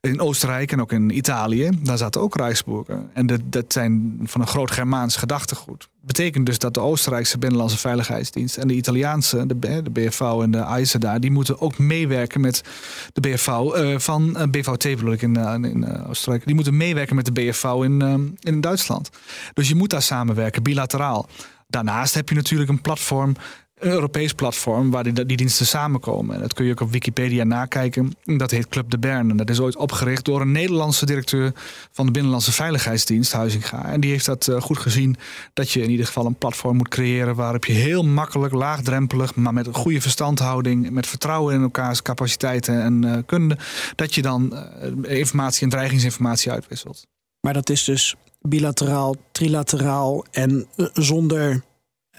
In 0.00 0.20
Oostenrijk 0.20 0.72
en 0.72 0.80
ook 0.80 0.92
in 0.92 1.16
Italië, 1.16 1.70
daar 1.82 1.98
zaten 1.98 2.20
ook 2.20 2.36
Rijksburgen. 2.36 3.10
En 3.12 3.26
dat, 3.26 3.40
dat 3.44 3.72
zijn 3.72 4.20
van 4.24 4.40
een 4.40 4.46
groot 4.46 4.70
Germaans 4.70 5.16
gedachtegoed. 5.16 5.88
Betekent 6.00 6.46
dus 6.46 6.58
dat 6.58 6.74
de 6.74 6.80
Oostenrijkse 6.80 7.38
Binnenlandse 7.38 7.78
Veiligheidsdienst 7.78 8.56
en 8.56 8.68
de 8.68 8.74
Italiaanse, 8.74 9.46
de, 9.46 9.90
BFV 9.90 10.20
en 10.20 10.50
de 10.50 10.58
IJzer 10.58 11.00
daar, 11.00 11.20
die 11.20 11.30
moeten 11.30 11.60
ook 11.60 11.78
meewerken 11.78 12.40
met 12.40 12.62
de 13.12 13.20
BFV 13.20 13.48
uh, 13.48 13.98
van 13.98 14.36
uh, 14.36 14.42
BVT 14.42 14.82
bedoel 14.82 15.12
ik 15.12 15.22
in, 15.22 15.38
uh, 15.38 15.54
in 15.60 16.06
Oostenrijk. 16.06 16.46
Die 16.46 16.54
moeten 16.54 16.76
meewerken 16.76 17.16
met 17.16 17.24
de 17.24 17.32
BFV 17.32 17.64
in, 17.64 18.36
in 18.40 18.60
Duitsland. 18.60 19.10
Dus 19.52 19.68
je 19.68 19.74
moet 19.74 19.90
daar 19.90 20.02
samenwerken, 20.02 20.62
bilateraal. 20.62 21.28
Daarnaast 21.68 22.14
heb 22.14 22.28
je 22.28 22.34
natuurlijk 22.34 22.70
een 22.70 22.80
platform 22.80 23.36
een 23.78 23.90
Europees 23.90 24.32
platform 24.32 24.90
waar 24.90 25.04
die, 25.04 25.26
die 25.26 25.36
diensten 25.36 25.66
samenkomen. 25.66 26.34
En 26.34 26.40
dat 26.40 26.54
kun 26.54 26.64
je 26.64 26.70
ook 26.70 26.80
op 26.80 26.90
Wikipedia 26.90 27.44
nakijken. 27.44 28.16
Dat 28.24 28.50
heet 28.50 28.68
Club 28.68 28.90
de 28.90 28.98
Bern. 28.98 29.30
En 29.30 29.36
dat 29.36 29.50
is 29.50 29.60
ooit 29.60 29.76
opgericht 29.76 30.24
door 30.24 30.40
een 30.40 30.52
Nederlandse 30.52 31.06
directeur 31.06 31.52
van 31.92 32.06
de 32.06 32.12
Binnenlandse 32.12 32.52
Veiligheidsdienst, 32.52 33.32
Huizinga. 33.32 33.84
En 33.84 34.00
die 34.00 34.10
heeft 34.10 34.26
dat 34.26 34.46
uh, 34.46 34.60
goed 34.60 34.78
gezien 34.78 35.16
dat 35.52 35.70
je 35.70 35.82
in 35.82 35.90
ieder 35.90 36.06
geval 36.06 36.26
een 36.26 36.34
platform 36.34 36.76
moet 36.76 36.88
creëren 36.88 37.34
waarop 37.34 37.64
je 37.64 37.72
heel 37.72 38.04
makkelijk, 38.04 38.54
laagdrempelig, 38.54 39.34
maar 39.34 39.52
met 39.52 39.66
een 39.66 39.74
goede 39.74 40.00
verstandhouding, 40.00 40.90
met 40.90 41.06
vertrouwen 41.06 41.54
in 41.54 41.62
elkaars 41.62 42.02
capaciteiten 42.02 42.82
en 42.82 43.04
uh, 43.04 43.16
kunde, 43.26 43.58
dat 43.94 44.14
je 44.14 44.22
dan 44.22 44.52
uh, 45.04 45.18
informatie 45.18 45.62
en 45.62 45.68
dreigingsinformatie 45.68 46.50
uitwisselt. 46.50 47.06
Maar 47.40 47.52
dat 47.52 47.70
is 47.70 47.84
dus 47.84 48.14
bilateraal, 48.40 49.16
trilateraal 49.32 50.24
en 50.30 50.66
zonder 50.92 51.62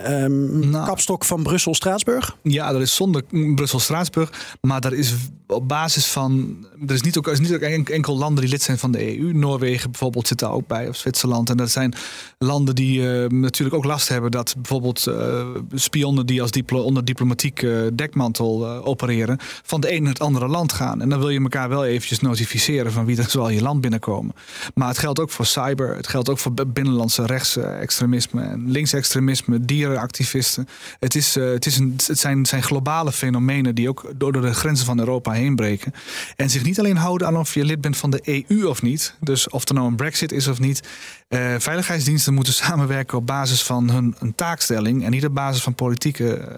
Um, 0.05 0.69
nou, 0.69 0.85
kapstok 0.85 1.25
van 1.25 1.43
Brussel-Straatsburg? 1.43 2.37
Ja, 2.43 2.71
dat 2.71 2.81
is 2.81 2.95
zonder 2.95 3.23
Brussel-Straatsburg. 3.55 4.57
Maar 4.61 4.81
dat 4.81 4.91
is 4.91 5.13
op 5.47 5.67
basis 5.67 6.05
van. 6.05 6.57
Er 6.87 6.93
is 6.93 7.01
niet 7.01 7.17
ook, 7.17 7.27
is 7.27 7.39
niet 7.39 7.53
ook 7.53 7.61
enkel 7.61 8.17
landen 8.17 8.41
die 8.41 8.51
lid 8.51 8.61
zijn 8.61 8.77
van 8.77 8.91
de 8.91 9.17
EU. 9.17 9.33
Noorwegen 9.33 9.91
bijvoorbeeld 9.91 10.27
zit 10.27 10.39
daar 10.39 10.51
ook 10.51 10.67
bij, 10.67 10.87
of 10.87 10.95
Zwitserland. 10.95 11.49
En 11.49 11.57
dat 11.57 11.71
zijn 11.71 11.93
landen 12.37 12.75
die 12.75 12.99
uh, 12.99 13.29
natuurlijk 13.29 13.75
ook 13.75 13.85
last 13.85 14.09
hebben 14.09 14.31
dat 14.31 14.53
bijvoorbeeld 14.55 15.05
uh, 15.07 15.47
spionnen 15.73 16.25
die 16.25 16.41
als 16.41 16.51
onder 16.69 17.05
diplomatiek 17.05 17.61
uh, 17.61 17.79
dekmantel 17.93 18.67
opereren, 18.67 19.37
van 19.63 19.81
de 19.81 19.93
een 19.93 20.03
naar 20.03 20.13
het 20.13 20.21
andere 20.21 20.47
land 20.47 20.73
gaan. 20.73 21.01
En 21.01 21.09
dan 21.09 21.19
wil 21.19 21.29
je 21.29 21.41
elkaar 21.41 21.69
wel 21.69 21.85
eventjes 21.85 22.19
notificeren 22.19 22.91
van 22.91 23.05
wie 23.05 23.17
er 23.17 23.29
zal 23.29 23.49
je 23.49 23.61
land 23.61 23.81
binnenkomen. 23.81 24.35
Maar 24.73 24.87
het 24.87 24.97
geldt 24.97 25.19
ook 25.19 25.31
voor 25.31 25.45
cyber, 25.45 25.95
het 25.95 26.07
geldt 26.07 26.29
ook 26.29 26.37
voor 26.37 26.53
binnenlandse 26.67 27.25
rechtsextremisme 27.25 28.41
en 28.41 28.71
linksextremisme, 28.71 29.65
dieren 29.65 29.97
activisten. 29.97 30.67
Het, 30.99 31.15
is, 31.15 31.35
het, 31.35 31.65
is 31.65 31.77
een, 31.77 31.93
het 32.07 32.19
zijn, 32.19 32.45
zijn 32.45 32.63
globale 32.63 33.11
fenomenen 33.11 33.75
die 33.75 33.89
ook 33.89 34.11
door 34.15 34.31
de 34.31 34.53
grenzen 34.53 34.85
van 34.85 34.99
Europa 34.99 35.35
heen 35.38 35.56
breken. 35.56 35.94
En 36.36 36.50
zich 36.50 36.63
niet 36.63 36.79
alleen 36.79 36.98
houden 36.98 37.27
aan 37.27 37.38
of 37.38 37.53
je 37.53 37.65
lid 37.65 37.82
bent 37.82 37.98
van 37.98 38.10
de 38.10 38.44
EU 38.48 38.65
of 38.65 38.82
niet. 38.82 39.15
Dus 39.20 39.50
of 39.50 39.67
er 39.67 39.74
nou 39.74 39.88
een 39.88 39.96
brexit 39.96 40.32
is 40.32 40.48
of 40.48 40.60
niet. 40.60 40.84
Uh, 41.29 41.56
veiligheidsdiensten 41.58 42.34
moeten 42.34 42.53
samenwerken 42.63 43.17
op 43.17 43.25
basis 43.25 43.63
van 43.63 43.89
hun 43.89 44.15
een 44.20 44.36
taakstelling. 44.36 45.03
En 45.03 45.12
niet 45.12 45.25
op 45.25 45.34
basis 45.34 45.63
van 45.63 45.75
politieke 45.75 46.38
uh, 46.38 46.56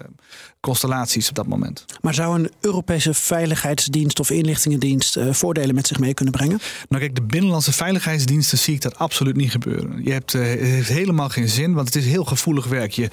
constellaties 0.60 1.28
op 1.28 1.34
dat 1.34 1.46
moment. 1.46 1.84
Maar 2.00 2.14
zou 2.14 2.38
een 2.38 2.50
Europese 2.60 3.14
veiligheidsdienst 3.14 4.20
of 4.20 4.30
inlichtingendienst 4.30 5.16
uh, 5.16 5.32
voordelen 5.32 5.74
met 5.74 5.86
zich 5.86 5.98
mee 5.98 6.14
kunnen 6.14 6.34
brengen? 6.34 6.58
Nou 6.88 7.02
kijk, 7.02 7.14
de 7.14 7.22
binnenlandse 7.22 7.72
veiligheidsdiensten 7.72 8.58
zie 8.58 8.74
ik 8.74 8.80
dat 8.80 8.98
absoluut 8.98 9.36
niet 9.36 9.50
gebeuren. 9.50 10.04
Je 10.04 10.12
hebt, 10.12 10.32
het 10.32 10.42
heeft 10.42 10.88
helemaal 10.88 11.28
geen 11.28 11.48
zin, 11.48 11.72
want 11.72 11.86
het 11.86 11.96
is 11.96 12.06
heel 12.06 12.24
gevoelig 12.24 12.66
werk. 12.66 12.92
Je, 12.92 13.08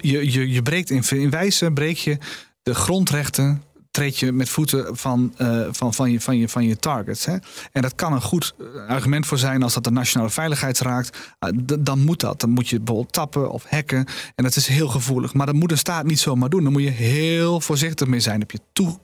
je, 0.00 0.32
je, 0.32 0.50
je 0.50 0.62
breekt 0.62 0.90
in, 0.90 1.02
in 1.08 1.30
wijze 1.30 1.70
breek 1.70 1.96
je 1.96 2.18
de 2.62 2.74
grondrechten 2.74 3.62
treed 3.96 4.18
je 4.18 4.32
met 4.32 4.48
voeten 4.48 4.96
van, 4.96 5.34
uh, 5.38 5.66
van, 5.70 5.94
van, 5.94 6.10
je, 6.10 6.20
van, 6.20 6.38
je, 6.38 6.48
van 6.48 6.64
je 6.66 6.76
targets. 6.76 7.24
Hè? 7.24 7.36
En 7.72 7.82
dat 7.82 7.94
kan 7.94 8.12
een 8.12 8.22
goed 8.22 8.54
argument 8.88 9.26
voor 9.26 9.38
zijn 9.38 9.62
als 9.62 9.74
dat 9.74 9.84
de 9.84 9.90
nationale 9.90 10.30
veiligheid 10.30 10.78
raakt. 10.78 11.18
Uh, 11.40 11.50
dan 11.80 12.04
moet 12.04 12.20
dat. 12.20 12.40
Dan 12.40 12.50
moet 12.50 12.68
je 12.68 12.76
bijvoorbeeld 12.76 13.12
tappen 13.12 13.50
of 13.50 13.64
hacken. 13.64 14.06
En 14.34 14.44
dat 14.44 14.56
is 14.56 14.66
heel 14.66 14.88
gevoelig. 14.88 15.34
Maar 15.34 15.46
dat 15.46 15.54
moet 15.54 15.70
een 15.70 15.78
staat 15.78 16.04
niet 16.04 16.18
zomaar 16.18 16.48
doen. 16.48 16.62
Dan 16.62 16.72
moet 16.72 16.82
je 16.82 16.90
heel 16.90 17.60
voorzichtig 17.60 18.06
mee 18.06 18.20
zijn. 18.20 18.40
Heb 18.40 18.50
je 18.50 18.60
toe 18.72 18.98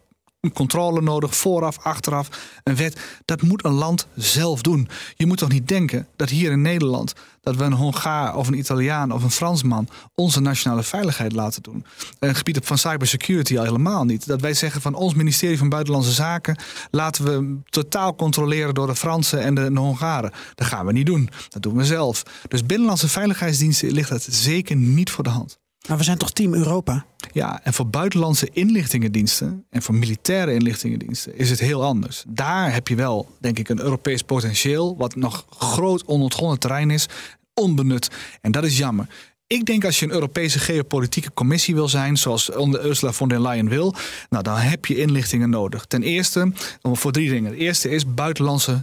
controle 0.50 1.02
nodig, 1.02 1.36
vooraf, 1.36 1.78
achteraf. 1.78 2.28
Een 2.64 2.76
wet, 2.76 3.00
dat 3.24 3.42
moet 3.42 3.64
een 3.64 3.72
land 3.72 4.06
zelf 4.14 4.62
doen. 4.62 4.88
Je 5.14 5.26
moet 5.26 5.38
toch 5.38 5.48
niet 5.48 5.68
denken 5.68 6.06
dat 6.16 6.28
hier 6.28 6.50
in 6.50 6.62
Nederland... 6.62 7.12
dat 7.40 7.56
we 7.56 7.64
een 7.64 7.72
Hongaar 7.72 8.36
of 8.36 8.48
een 8.48 8.58
Italiaan 8.58 9.12
of 9.12 9.22
een 9.22 9.30
Fransman... 9.30 9.88
onze 10.14 10.40
nationale 10.40 10.82
veiligheid 10.82 11.32
laten 11.32 11.62
doen. 11.62 11.84
Een 12.18 12.34
gebied 12.34 12.58
van 12.62 12.78
cybersecurity 12.78 13.58
al 13.58 13.64
helemaal 13.64 14.04
niet. 14.04 14.26
Dat 14.26 14.40
wij 14.40 14.54
zeggen 14.54 14.80
van 14.80 14.94
ons 14.94 15.14
ministerie 15.14 15.58
van 15.58 15.68
Buitenlandse 15.68 16.12
Zaken... 16.12 16.56
laten 16.90 17.24
we 17.24 17.58
totaal 17.64 18.14
controleren 18.14 18.74
door 18.74 18.86
de 18.86 18.96
Fransen 18.96 19.40
en 19.40 19.54
de, 19.54 19.72
de 19.72 19.80
Hongaren. 19.80 20.32
Dat 20.54 20.66
gaan 20.66 20.86
we 20.86 20.92
niet 20.92 21.06
doen. 21.06 21.28
Dat 21.48 21.62
doen 21.62 21.76
we 21.76 21.84
zelf. 21.84 22.22
Dus 22.48 22.66
binnenlandse 22.66 23.08
veiligheidsdiensten 23.08 23.90
ligt 23.92 24.08
dat 24.08 24.26
zeker 24.30 24.76
niet 24.76 25.10
voor 25.10 25.24
de 25.24 25.30
hand. 25.30 25.60
Maar 25.88 25.98
we 25.98 26.04
zijn 26.04 26.18
toch 26.18 26.30
Team 26.30 26.54
Europa? 26.54 27.04
Ja, 27.32 27.60
en 27.62 27.72
voor 27.72 27.86
buitenlandse 27.86 28.48
inlichtingendiensten 28.52 29.64
en 29.70 29.82
voor 29.82 29.94
militaire 29.94 30.54
inlichtingendiensten 30.54 31.38
is 31.38 31.50
het 31.50 31.60
heel 31.60 31.84
anders. 31.84 32.24
Daar 32.28 32.72
heb 32.72 32.88
je 32.88 32.94
wel, 32.94 33.28
denk 33.40 33.58
ik, 33.58 33.68
een 33.68 33.80
Europees 33.80 34.22
potentieel, 34.22 34.96
wat 34.96 35.16
nog 35.16 35.46
groot 35.50 36.04
onontgonnen 36.04 36.58
terrein 36.58 36.90
is, 36.90 37.06
onbenut. 37.54 38.10
En 38.40 38.52
dat 38.52 38.64
is 38.64 38.78
jammer. 38.78 39.06
Ik 39.46 39.64
denk 39.64 39.84
als 39.84 39.98
je 39.98 40.06
een 40.06 40.12
Europese 40.12 40.58
geopolitieke 40.58 41.32
commissie 41.32 41.74
wil 41.74 41.88
zijn, 41.88 42.16
zoals 42.16 42.50
Ursula 42.56 43.12
von 43.12 43.28
der 43.28 43.40
Leyen 43.40 43.68
wil, 43.68 43.94
nou, 44.30 44.42
dan 44.42 44.56
heb 44.56 44.86
je 44.86 44.96
inlichtingen 44.96 45.50
nodig. 45.50 45.84
Ten 45.84 46.02
eerste, 46.02 46.52
voor 46.82 47.12
drie 47.12 47.30
dingen. 47.30 47.50
Het 47.50 47.60
eerste 47.60 47.90
is 47.90 48.14
buitenlandse 48.14 48.82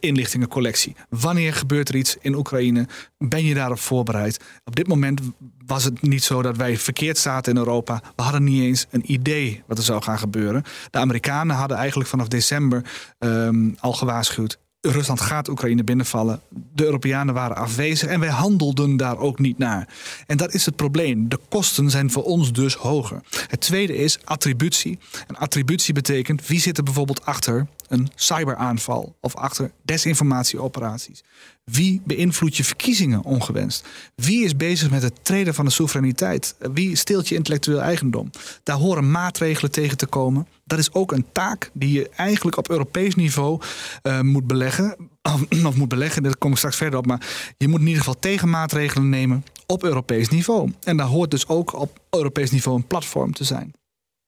inlichtingencollectie. 0.00 0.96
Wanneer 1.08 1.54
gebeurt 1.54 1.88
er 1.88 1.96
iets 1.96 2.16
in 2.20 2.34
Oekraïne? 2.34 2.86
Ben 3.18 3.44
je 3.44 3.54
daarop 3.54 3.78
voorbereid? 3.78 4.40
Op 4.64 4.76
dit 4.76 4.88
moment 4.88 5.20
was 5.66 5.84
het 5.84 6.02
niet 6.02 6.24
zo 6.24 6.42
dat 6.42 6.56
wij 6.56 6.76
verkeerd 6.76 7.18
zaten 7.18 7.52
in 7.52 7.58
Europa. 7.58 8.02
We 8.16 8.22
hadden 8.22 8.44
niet 8.44 8.62
eens 8.62 8.86
een 8.90 9.12
idee 9.12 9.62
wat 9.66 9.78
er 9.78 9.84
zou 9.84 10.02
gaan 10.02 10.18
gebeuren. 10.18 10.62
De 10.90 10.98
Amerikanen 10.98 11.56
hadden 11.56 11.76
eigenlijk 11.76 12.08
vanaf 12.08 12.28
december 12.28 12.84
um, 13.18 13.76
al 13.80 13.92
gewaarschuwd. 13.92 14.58
Rusland 14.80 15.20
gaat 15.20 15.48
Oekraïne 15.48 15.84
binnenvallen. 15.84 16.40
De 16.48 16.84
Europeanen 16.84 17.34
waren 17.34 17.56
afwezig 17.56 18.08
en 18.08 18.20
wij 18.20 18.28
handelden 18.28 18.96
daar 18.96 19.18
ook 19.18 19.38
niet 19.38 19.58
naar. 19.58 19.88
En 20.26 20.36
dat 20.36 20.54
is 20.54 20.66
het 20.66 20.76
probleem. 20.76 21.28
De 21.28 21.38
kosten 21.48 21.90
zijn 21.90 22.10
voor 22.10 22.22
ons 22.22 22.52
dus 22.52 22.74
hoger. 22.74 23.20
Het 23.46 23.60
tweede 23.60 23.96
is 23.96 24.18
attributie. 24.24 24.98
En 25.26 25.36
attributie 25.36 25.94
betekent 25.94 26.46
wie 26.46 26.60
zit 26.60 26.78
er 26.78 26.84
bijvoorbeeld 26.84 27.24
achter 27.24 27.66
een 27.92 28.08
cyberaanval 28.14 29.16
of 29.20 29.34
achter 29.36 29.70
desinformatieoperaties. 29.82 31.22
Wie 31.64 32.02
beïnvloedt 32.04 32.56
je 32.56 32.64
verkiezingen 32.64 33.22
ongewenst? 33.22 33.86
Wie 34.14 34.44
is 34.44 34.56
bezig 34.56 34.90
met 34.90 35.02
het 35.02 35.24
treden 35.24 35.54
van 35.54 35.64
de 35.64 35.70
soevereiniteit? 35.70 36.54
Wie 36.72 36.96
steelt 36.96 37.28
je 37.28 37.34
intellectueel 37.34 37.80
eigendom? 37.80 38.30
Daar 38.62 38.76
horen 38.76 39.10
maatregelen 39.10 39.70
tegen 39.70 39.96
te 39.96 40.06
komen. 40.06 40.46
Dat 40.64 40.78
is 40.78 40.92
ook 40.92 41.12
een 41.12 41.26
taak 41.32 41.70
die 41.72 41.92
je 41.92 42.08
eigenlijk 42.08 42.56
op 42.56 42.70
Europees 42.70 43.14
niveau 43.14 43.60
uh, 44.02 44.20
moet 44.20 44.46
beleggen. 44.46 44.96
Of 45.66 45.76
moet 45.76 45.88
beleggen, 45.88 46.22
daar 46.22 46.36
kom 46.36 46.50
ik 46.50 46.56
straks 46.56 46.76
verder 46.76 46.98
op. 46.98 47.06
Maar 47.06 47.54
je 47.56 47.68
moet 47.68 47.80
in 47.80 47.86
ieder 47.86 48.02
geval 48.02 48.18
tegenmaatregelen 48.20 49.08
nemen 49.08 49.44
op 49.66 49.84
Europees 49.84 50.28
niveau. 50.28 50.72
En 50.82 50.96
daar 50.96 51.06
hoort 51.06 51.30
dus 51.30 51.48
ook 51.48 51.80
op 51.80 51.98
Europees 52.10 52.50
niveau 52.50 52.76
een 52.76 52.86
platform 52.86 53.32
te 53.32 53.44
zijn. 53.44 53.74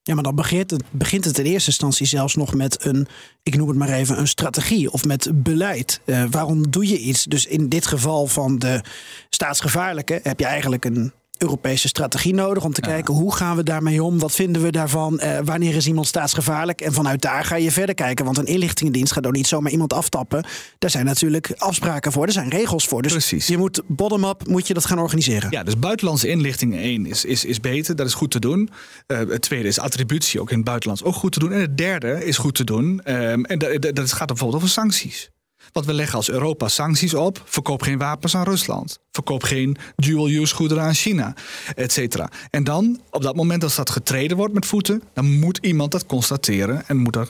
Ja, 0.07 0.15
maar 0.15 0.23
dan 0.23 0.35
begint 0.35 0.71
het, 0.71 0.83
begint 0.91 1.25
het 1.25 1.39
in 1.39 1.45
eerste 1.45 1.69
instantie 1.69 2.07
zelfs 2.07 2.35
nog 2.35 2.55
met 2.55 2.85
een, 2.85 3.07
ik 3.43 3.57
noem 3.57 3.69
het 3.69 3.77
maar 3.77 3.89
even, 3.89 4.19
een 4.19 4.29
strategie 4.29 4.93
of 4.93 5.05
met 5.05 5.31
beleid. 5.35 6.01
Uh, 6.05 6.25
waarom 6.31 6.71
doe 6.71 6.89
je 6.89 6.99
iets? 6.99 7.25
Dus 7.25 7.47
in 7.47 7.69
dit 7.69 7.87
geval 7.87 8.27
van 8.27 8.59
de 8.59 8.81
staatsgevaarlijke 9.29 10.21
heb 10.23 10.41
je 10.41 10.47
eigenlijk 10.47 10.85
een 10.85 11.13
Europese 11.39 11.89
strategie 11.89 12.35
nodig 12.35 12.65
om 12.65 12.73
te 12.73 12.81
kijken 12.81 13.15
hoe 13.15 13.35
gaan 13.35 13.57
we 13.57 13.63
daarmee 13.63 14.03
om, 14.03 14.19
wat 14.19 14.33
vinden 14.33 14.63
we 14.63 14.71
daarvan, 14.71 15.21
uh, 15.23 15.39
wanneer 15.45 15.75
is 15.75 15.87
iemand 15.87 16.07
staatsgevaarlijk 16.07 16.81
en 16.81 16.93
vanuit 16.93 17.23
daar 17.23 17.45
ga 17.45 17.57
je 17.57 17.71
verder 17.71 17.95
kijken. 17.95 18.25
Want 18.25 18.39
een 18.39 18.47
inlichtingendienst 18.47 19.13
gaat 19.13 19.27
ook 19.27 19.33
niet 19.33 19.47
zomaar 19.47 19.73
iemand 19.73 19.93
aftappen. 19.93 20.45
Daar 20.79 20.91
zijn 20.91 21.05
natuurlijk 21.05 21.53
afspraken 21.57 22.13
voor, 22.13 22.27
er 22.27 22.33
zijn 22.33 22.49
regels 22.49 22.87
voor. 22.87 23.03
Dus 23.03 23.13
Precies. 23.13 23.47
je 23.47 23.59
moet 23.59 23.83
bottom-up 23.87 24.47
moet 24.47 24.67
je 24.67 24.75
dat 24.75 24.87
gaan 24.87 24.99
organiseren. 24.99 25.51
Ja, 25.51 25.63
dus 25.63 25.79
buitenlandse 25.79 26.29
inlichting 26.29 26.77
één 26.77 27.07
is, 27.07 27.25
is, 27.25 27.45
is 27.45 27.61
beter, 27.61 27.97
dat 27.97 28.07
is 28.07 28.15
goed 28.15 28.31
te 28.31 28.41
doen. 28.41 28.71
Uh, 29.07 29.19
het 29.19 29.43
tweede 29.43 29.69
is 29.69 29.79
attributie, 29.79 30.41
ook 30.41 30.51
in 30.51 30.57
het 30.57 30.67
buitenland 30.67 31.05
ook 31.05 31.15
goed 31.15 31.33
te 31.33 31.39
doen. 31.39 31.53
En 31.53 31.61
het 31.61 31.77
derde 31.79 32.25
is 32.25 32.37
goed 32.37 32.55
te 32.55 32.65
doen, 32.65 33.01
um, 33.05 33.45
en 33.45 33.59
dat, 33.59 33.95
dat 33.95 34.13
gaat 34.13 34.27
bijvoorbeeld 34.27 34.63
over 34.63 34.69
sancties. 34.75 35.33
Want 35.75 35.87
we 35.87 35.93
leggen 35.93 36.17
als 36.17 36.31
Europa 36.31 36.69
sancties 36.69 37.15
op. 37.15 37.43
Verkoop 37.45 37.83
geen 37.83 37.99
wapens 37.99 38.37
aan 38.37 38.45
Rusland. 38.45 38.99
Verkoop 39.11 39.43
geen 39.43 39.77
dual-use 39.97 40.55
goederen 40.55 40.83
aan 40.85 40.95
China, 40.95 41.35
et 41.75 41.93
cetera. 41.93 42.31
En 42.51 42.65
dan, 42.65 43.01
op 43.11 43.23
dat 43.23 43.37
moment 43.37 43.63
als 43.63 43.75
dat 43.75 43.91
getreden 43.91 44.37
wordt 44.37 44.55
met 44.55 44.67
voeten, 44.67 45.03
dan 45.13 45.39
moet 45.39 45.59
iemand 45.63 45.93
dat 45.93 46.07
constateren 46.07 46.87
en 46.87 46.97
moet 46.97 47.17
er 47.17 47.29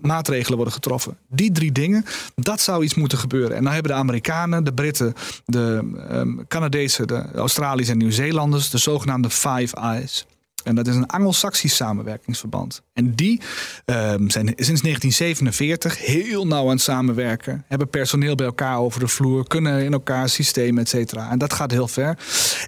maatregelen 0.00 0.56
worden 0.56 0.74
getroffen. 0.74 1.16
Die 1.28 1.52
drie 1.52 1.72
dingen, 1.72 2.04
dat 2.34 2.60
zou 2.60 2.84
iets 2.84 2.94
moeten 2.94 3.18
gebeuren. 3.18 3.56
En 3.56 3.64
dan 3.64 3.72
hebben 3.72 3.92
de 3.92 3.98
Amerikanen, 3.98 4.64
de 4.64 4.74
Britten, 4.74 5.14
de 5.44 5.90
um, 6.10 6.46
Canadezen, 6.48 7.06
de 7.06 7.24
Australiërs 7.34 7.88
en 7.88 7.98
Nieuw-Zeelanders 7.98 8.70
de 8.70 8.78
zogenaamde 8.78 9.30
Five 9.30 9.76
Eyes. 9.76 10.26
En 10.64 10.74
dat 10.74 10.86
is 10.86 10.94
een 10.94 11.06
Anglo-Saxisch 11.06 11.76
samenwerkingsverband. 11.76 12.82
En 12.92 13.14
die 13.14 13.40
ehm, 13.84 14.28
zijn 14.28 14.46
sinds 14.46 14.82
1947 14.82 16.06
heel 16.06 16.46
nauw 16.46 16.64
aan 16.64 16.70
het 16.70 16.80
samenwerken. 16.80 17.64
Hebben 17.68 17.88
personeel 17.88 18.34
bij 18.34 18.46
elkaar 18.46 18.78
over 18.78 19.00
de 19.00 19.08
vloer. 19.08 19.46
Kunnen 19.46 19.84
in 19.84 19.92
elkaar 19.92 20.28
systemen, 20.28 20.82
et 20.82 20.88
cetera. 20.88 21.30
En 21.30 21.38
dat 21.38 21.52
gaat 21.52 21.70
heel 21.70 21.88
ver. 21.88 22.18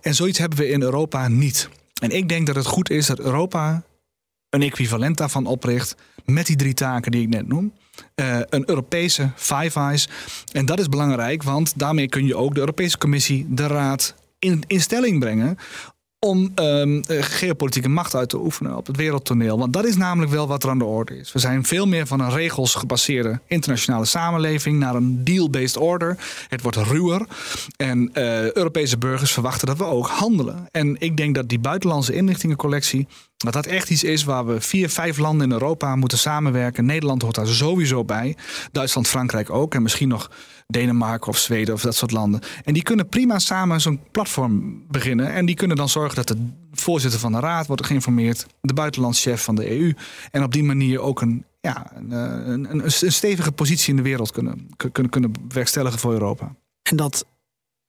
En 0.03 0.15
zoiets 0.15 0.39
hebben 0.39 0.59
we 0.59 0.69
in 0.69 0.83
Europa 0.83 1.29
niet. 1.29 1.69
En 2.01 2.11
ik 2.11 2.29
denk 2.29 2.47
dat 2.47 2.57
het 2.57 2.67
goed 2.67 2.91
is 2.91 3.07
dat 3.07 3.21
Europa 3.21 3.83
een 4.51 4.63
equivalent 4.63 5.17
daarvan 5.17 5.47
opricht. 5.47 5.95
Met 6.25 6.47
die 6.47 6.57
drie 6.57 6.75
taken 6.75 7.13
die 7.13 7.23
ik 7.23 7.29
net 7.29 7.49
noem. 7.49 7.73
Uh, 8.17 8.41
een 8.49 8.69
Europese 8.69 9.31
Five 9.37 9.79
Eyes. 9.79 10.09
En 10.53 10.67
dat 10.67 10.79
is 10.79 10.89
belangrijk, 10.89 11.43
want 11.43 11.79
daarmee 11.79 12.09
kun 12.09 12.27
je 12.27 12.37
ook 12.37 12.55
de 12.55 12.61
Europese 12.61 12.99
Commissie, 12.99 13.47
de 13.49 13.67
Raad 13.67 14.15
in, 14.39 14.63
in 14.67 14.81
stelling 14.81 15.21
brengen 15.21 15.59
om 16.27 16.53
um, 16.55 17.03
geopolitieke 17.07 17.89
macht 17.89 18.15
uit 18.15 18.29
te 18.29 18.39
oefenen 18.39 18.77
op 18.77 18.87
het 18.87 18.97
wereldtoneel. 18.97 19.59
Want 19.59 19.73
dat 19.73 19.85
is 19.85 19.97
namelijk 19.97 20.33
wel 20.33 20.47
wat 20.47 20.63
er 20.63 20.71
aan 20.71 20.79
de 20.79 20.85
orde 20.85 21.19
is. 21.19 21.33
We 21.33 21.39
zijn 21.39 21.65
veel 21.65 21.87
meer 21.87 22.07
van 22.07 22.21
een 22.21 22.31
regels 22.31 22.75
gebaseerde 22.75 23.41
internationale 23.47 24.05
samenleving 24.05 24.79
naar 24.79 24.95
een 24.95 25.25
deal-based 25.25 25.77
order. 25.77 26.19
Het 26.49 26.63
wordt 26.63 26.77
ruwer. 26.77 27.27
En 27.77 28.11
uh, 28.15 28.53
Europese 28.53 28.99
burgers 28.99 29.33
verwachten 29.33 29.67
dat 29.67 29.77
we 29.77 29.85
ook 29.85 30.09
handelen. 30.09 30.69
En 30.71 30.97
ik 30.99 31.17
denk 31.17 31.35
dat 31.35 31.49
die 31.49 31.59
buitenlandse 31.59 32.15
inlichtingencollectie 32.15 33.07
dat 33.45 33.53
dat 33.53 33.67
echt 33.67 33.91
iets 33.91 34.05
is 34.05 34.25
waar 34.25 34.47
we 34.47 34.61
vier, 34.61 34.91
vijf 34.91 35.19
landen 35.19 35.47
in 35.47 35.53
Europa 35.53 35.97
moeten 35.97 36.19
samenwerken. 36.19 36.85
Nederland 36.85 37.23
hoort 37.23 37.35
daar 37.35 37.47
sowieso 37.47 38.05
bij. 38.05 38.37
Duitsland, 38.73 39.09
Frankrijk 39.09 39.51
ook. 39.51 39.75
En 39.75 39.83
misschien 39.83 40.09
nog 40.09 40.31
Denemarken 40.67 41.29
of 41.29 41.39
Zweden 41.39 41.75
of 41.75 41.81
dat 41.81 41.95
soort 41.95 42.11
landen. 42.11 42.41
En 42.65 42.75
die 42.75 42.83
kunnen 42.83 43.09
prima 43.09 43.39
samen 43.39 43.81
zo'n 43.81 44.01
platform 44.11 44.83
beginnen. 44.89 45.33
En 45.33 45.47
die 45.47 45.55
kunnen 45.55 45.77
dan 45.77 45.89
zorgen 45.89 46.17
dat 46.17 46.29
de 46.29 46.47
voorzitter 46.73 47.21
van 47.21 47.33
de 47.33 47.41
raad 47.41 47.67
wordt 47.67 47.87
geïnformeerd. 47.87 48.47
De 48.61 48.75
buitenlandschef 48.75 49.43
van 49.43 49.55
de 49.55 49.71
EU. 49.79 49.95
En 50.31 50.43
op 50.43 50.53
die 50.53 50.65
manier 50.65 51.01
ook 51.01 51.21
een, 51.21 51.45
ja, 51.61 51.93
een, 51.95 52.11
een, 52.11 52.71
een, 52.71 52.85
een 52.85 53.13
stevige 53.13 53.53
positie 53.53 53.91
in 53.91 53.97
de 53.97 54.03
wereld 54.03 54.31
kunnen, 54.31 54.69
kunnen, 54.93 55.11
kunnen 55.13 55.33
bewerkstelligen 55.49 55.99
voor 55.99 56.13
Europa. 56.13 56.55
En 56.83 56.97
dat 56.97 57.27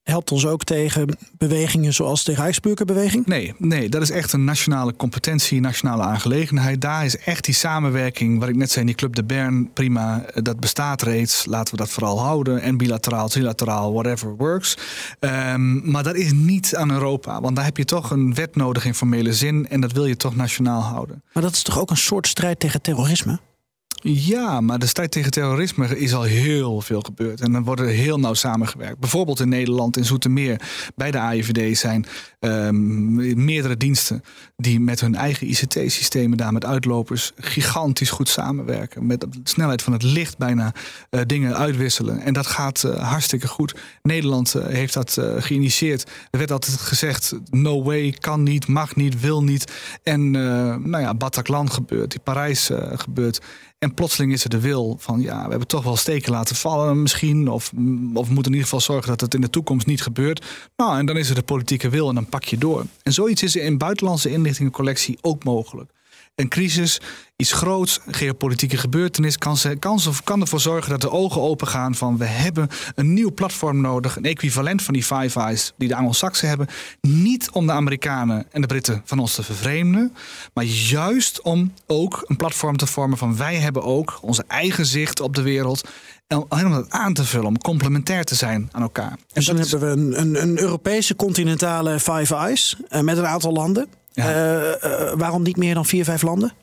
helpt 0.03 0.31
ons 0.31 0.45
ook 0.45 0.63
tegen 0.63 1.17
bewegingen 1.37 1.93
zoals 1.93 2.23
de 2.23 2.33
Rijksburgerbeweging? 2.33 3.25
Nee, 3.25 3.53
nee, 3.57 3.89
dat 3.89 4.01
is 4.01 4.09
echt 4.09 4.33
een 4.33 4.43
nationale 4.43 4.95
competentie, 4.95 5.59
nationale 5.59 6.03
aangelegenheid. 6.03 6.81
Daar 6.81 7.05
is 7.05 7.17
echt 7.17 7.45
die 7.45 7.53
samenwerking, 7.53 8.39
wat 8.39 8.49
ik 8.49 8.55
net 8.55 8.71
zei, 8.71 8.85
die 8.85 8.95
Club 8.95 9.15
de 9.15 9.23
Bern, 9.23 9.73
prima, 9.73 10.25
dat 10.33 10.59
bestaat 10.59 11.01
reeds. 11.01 11.45
Laten 11.45 11.73
we 11.73 11.79
dat 11.79 11.89
vooral 11.89 12.19
houden. 12.19 12.61
En 12.61 12.77
bilateraal, 12.77 13.27
trilateraal, 13.27 13.93
whatever 13.93 14.35
works. 14.35 14.77
Um, 15.19 15.91
maar 15.91 16.03
dat 16.03 16.15
is 16.15 16.31
niet 16.33 16.75
aan 16.75 16.91
Europa, 16.91 17.41
want 17.41 17.55
daar 17.55 17.65
heb 17.65 17.77
je 17.77 17.85
toch 17.85 18.11
een 18.11 18.33
wet 18.33 18.55
nodig 18.55 18.85
in 18.85 18.95
formele 18.95 19.33
zin 19.33 19.67
en 19.69 19.81
dat 19.81 19.91
wil 19.91 20.05
je 20.05 20.17
toch 20.17 20.35
nationaal 20.35 20.81
houden. 20.81 21.23
Maar 21.33 21.43
dat 21.43 21.53
is 21.53 21.63
toch 21.63 21.79
ook 21.79 21.89
een 21.89 21.97
soort 21.97 22.27
strijd 22.27 22.59
tegen 22.59 22.81
terrorisme? 22.81 23.39
Ja, 24.05 24.61
maar 24.61 24.79
de 24.79 24.85
strijd 24.85 25.11
tegen 25.11 25.31
terrorisme 25.31 25.99
is 25.99 26.13
al 26.13 26.23
heel 26.23 26.81
veel 26.81 27.01
gebeurd. 27.01 27.41
En 27.41 27.51
dan 27.51 27.63
wordt 27.63 27.81
er 27.81 27.87
heel 27.87 28.19
nauw 28.19 28.33
samengewerkt. 28.33 28.99
Bijvoorbeeld 28.99 29.39
in 29.39 29.49
Nederland, 29.49 29.97
in 29.97 30.05
Zoetermeer, 30.05 30.61
bij 30.95 31.11
de 31.11 31.19
AIVD 31.19 31.77
zijn 31.77 32.05
um, 32.45 33.43
meerdere 33.43 33.77
diensten 33.77 34.23
die 34.55 34.79
met 34.79 34.99
hun 34.99 35.15
eigen 35.15 35.47
ICT-systemen 35.47 36.37
daar 36.37 36.53
met 36.53 36.65
uitlopers 36.65 37.31
gigantisch 37.35 38.09
goed 38.09 38.29
samenwerken. 38.29 39.05
Met 39.05 39.21
de 39.21 39.27
snelheid 39.43 39.81
van 39.81 39.93
het 39.93 40.03
licht 40.03 40.37
bijna 40.37 40.73
uh, 41.09 41.21
dingen 41.25 41.55
uitwisselen. 41.55 42.19
En 42.19 42.33
dat 42.33 42.47
gaat 42.47 42.83
uh, 42.85 43.09
hartstikke 43.09 43.47
goed. 43.47 43.75
Nederland 44.01 44.55
uh, 44.55 44.65
heeft 44.65 44.93
dat 44.93 45.17
geïnitieerd. 45.37 46.11
Er 46.31 46.39
werd 46.39 46.51
altijd 46.51 46.77
gezegd: 46.77 47.33
no 47.49 47.83
way, 47.83 48.11
kan 48.11 48.43
niet, 48.43 48.67
mag 48.67 48.95
niet, 48.95 49.19
wil 49.19 49.43
niet. 49.43 49.71
En 50.03 50.31
nou 50.31 50.99
ja, 50.99 51.13
Bataclan 51.13 51.71
gebeurt, 51.71 52.13
in 52.13 52.21
Parijs 52.23 52.69
gebeurt. 52.93 53.41
En 53.83 53.93
plotseling 53.93 54.31
is 54.31 54.43
er 54.43 54.49
de 54.49 54.59
wil 54.59 54.97
van 54.99 55.21
ja, 55.21 55.43
we 55.43 55.49
hebben 55.49 55.67
toch 55.67 55.83
wel 55.83 55.95
steken 55.95 56.31
laten 56.31 56.55
vallen 56.55 57.01
misschien. 57.01 57.47
Of, 57.47 57.71
of 58.13 58.27
we 58.27 58.33
moeten 58.33 58.51
in 58.51 58.57
ieder 58.57 58.63
geval 58.63 58.79
zorgen 58.79 59.09
dat 59.09 59.21
het 59.21 59.33
in 59.33 59.41
de 59.41 59.49
toekomst 59.49 59.85
niet 59.85 60.01
gebeurt. 60.01 60.45
Nou, 60.75 60.97
en 60.97 61.05
dan 61.05 61.17
is 61.17 61.29
er 61.29 61.35
de 61.35 61.43
politieke 61.43 61.89
wil 61.89 62.09
en 62.09 62.15
dan 62.15 62.29
pak 62.33 62.43
je 62.43 62.57
door. 62.57 62.85
En 63.03 63.13
zoiets 63.13 63.43
is 63.43 63.55
er 63.55 63.61
in 63.61 63.77
buitenlandse 63.77 64.29
inlichtingencollectie 64.29 65.17
ook 65.21 65.43
mogelijk. 65.43 65.91
Een 66.35 66.49
crisis, 66.49 67.01
iets 67.35 67.51
groots, 67.51 67.99
geopolitieke 68.07 68.77
gebeurtenis, 68.77 69.37
kan, 69.37 69.57
ze, 69.57 69.75
kan, 69.75 69.99
kan 70.23 70.41
ervoor 70.41 70.59
zorgen 70.59 70.89
dat 70.89 71.01
de 71.01 71.11
ogen 71.11 71.41
open 71.41 71.67
gaan 71.67 71.95
van 71.95 72.17
we 72.17 72.25
hebben 72.25 72.69
een 72.95 73.13
nieuw 73.13 73.31
platform 73.33 73.81
nodig, 73.81 74.15
een 74.15 74.25
equivalent 74.25 74.81
van 74.81 74.93
die 74.93 75.03
Five 75.03 75.39
Eyes 75.39 75.73
die 75.77 75.87
de 75.87 75.95
Anglo-Saxen 75.95 76.47
hebben. 76.47 76.67
Niet 77.01 77.51
om 77.51 77.65
de 77.65 77.71
Amerikanen 77.71 78.45
en 78.51 78.61
de 78.61 78.67
Britten 78.67 79.01
van 79.05 79.19
ons 79.19 79.35
te 79.35 79.43
vervreemden, 79.43 80.15
maar 80.53 80.63
juist 80.63 81.41
om 81.41 81.73
ook 81.87 82.23
een 82.27 82.37
platform 82.37 82.77
te 82.77 82.87
vormen 82.87 83.17
van 83.17 83.37
wij 83.37 83.55
hebben 83.55 83.83
ook 83.83 84.19
onze 84.21 84.43
eigen 84.47 84.85
zicht 84.85 85.19
op 85.19 85.35
de 85.35 85.41
wereld. 85.41 85.87
En 86.27 86.65
om 86.65 86.71
dat 86.71 86.89
aan 86.89 87.13
te 87.13 87.23
vullen, 87.23 87.47
om 87.47 87.57
complementair 87.57 88.23
te 88.23 88.35
zijn 88.35 88.69
aan 88.71 88.81
elkaar. 88.81 89.11
En 89.11 89.17
dus 89.33 89.45
dan 89.45 89.57
hebben 89.57 89.79
we 89.79 89.85
een, 89.85 90.19
een, 90.19 90.41
een 90.41 90.59
Europese 90.59 91.15
continentale 91.15 91.99
Five 91.99 92.35
Eyes 92.35 92.77
uh, 92.89 92.99
met 92.99 93.17
een 93.17 93.25
aantal 93.25 93.51
landen. 93.51 93.87
Ja. 94.11 94.29
Uh, 94.29 94.67
uh, 94.67 95.13
waarom 95.15 95.43
niet 95.43 95.57
meer 95.57 95.73
dan 95.73 95.85
vier, 95.85 96.03
vijf 96.03 96.21
landen? 96.21 96.53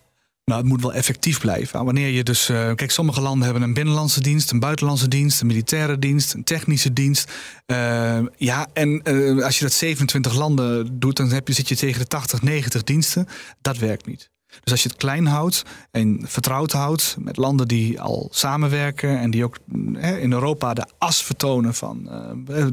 Nou, 0.44 0.62
het 0.62 0.70
moet 0.70 0.82
wel 0.82 0.92
effectief 0.92 1.40
blijven. 1.40 1.84
Wanneer 1.84 2.08
je 2.08 2.22
dus. 2.22 2.50
Uh, 2.50 2.74
kijk, 2.74 2.90
sommige 2.90 3.20
landen 3.20 3.44
hebben 3.44 3.62
een 3.62 3.74
binnenlandse 3.74 4.20
dienst, 4.20 4.50
een 4.50 4.60
buitenlandse 4.60 5.08
dienst, 5.08 5.40
een 5.40 5.46
militaire 5.46 5.98
dienst, 5.98 6.34
een 6.34 6.44
technische 6.44 6.92
dienst. 6.92 7.32
Uh, 7.66 8.18
ja, 8.36 8.66
en 8.72 9.00
uh, 9.04 9.44
als 9.44 9.58
je 9.58 9.64
dat 9.64 9.72
27 9.72 10.34
landen 10.34 10.98
doet, 10.98 11.16
dan 11.16 11.30
heb 11.30 11.48
je, 11.48 11.54
zit 11.54 11.68
je 11.68 11.76
tegen 11.76 12.00
de 12.00 12.06
80, 12.06 12.42
90 12.42 12.84
diensten. 12.84 13.26
Dat 13.60 13.78
werkt 13.78 14.06
niet. 14.06 14.29
Dus 14.62 14.72
als 14.72 14.82
je 14.82 14.88
het 14.88 14.98
klein 14.98 15.26
houdt 15.26 15.62
en 15.90 16.20
vertrouwd 16.22 16.72
houdt 16.72 17.16
met 17.18 17.36
landen 17.36 17.68
die 17.68 18.00
al 18.00 18.28
samenwerken 18.30 19.18
en 19.18 19.30
die 19.30 19.44
ook 19.44 19.58
hè, 19.92 20.18
in 20.18 20.32
Europa 20.32 20.74
de 20.74 20.86
as 20.98 21.22
vertonen 21.22 21.74
van 21.74 22.08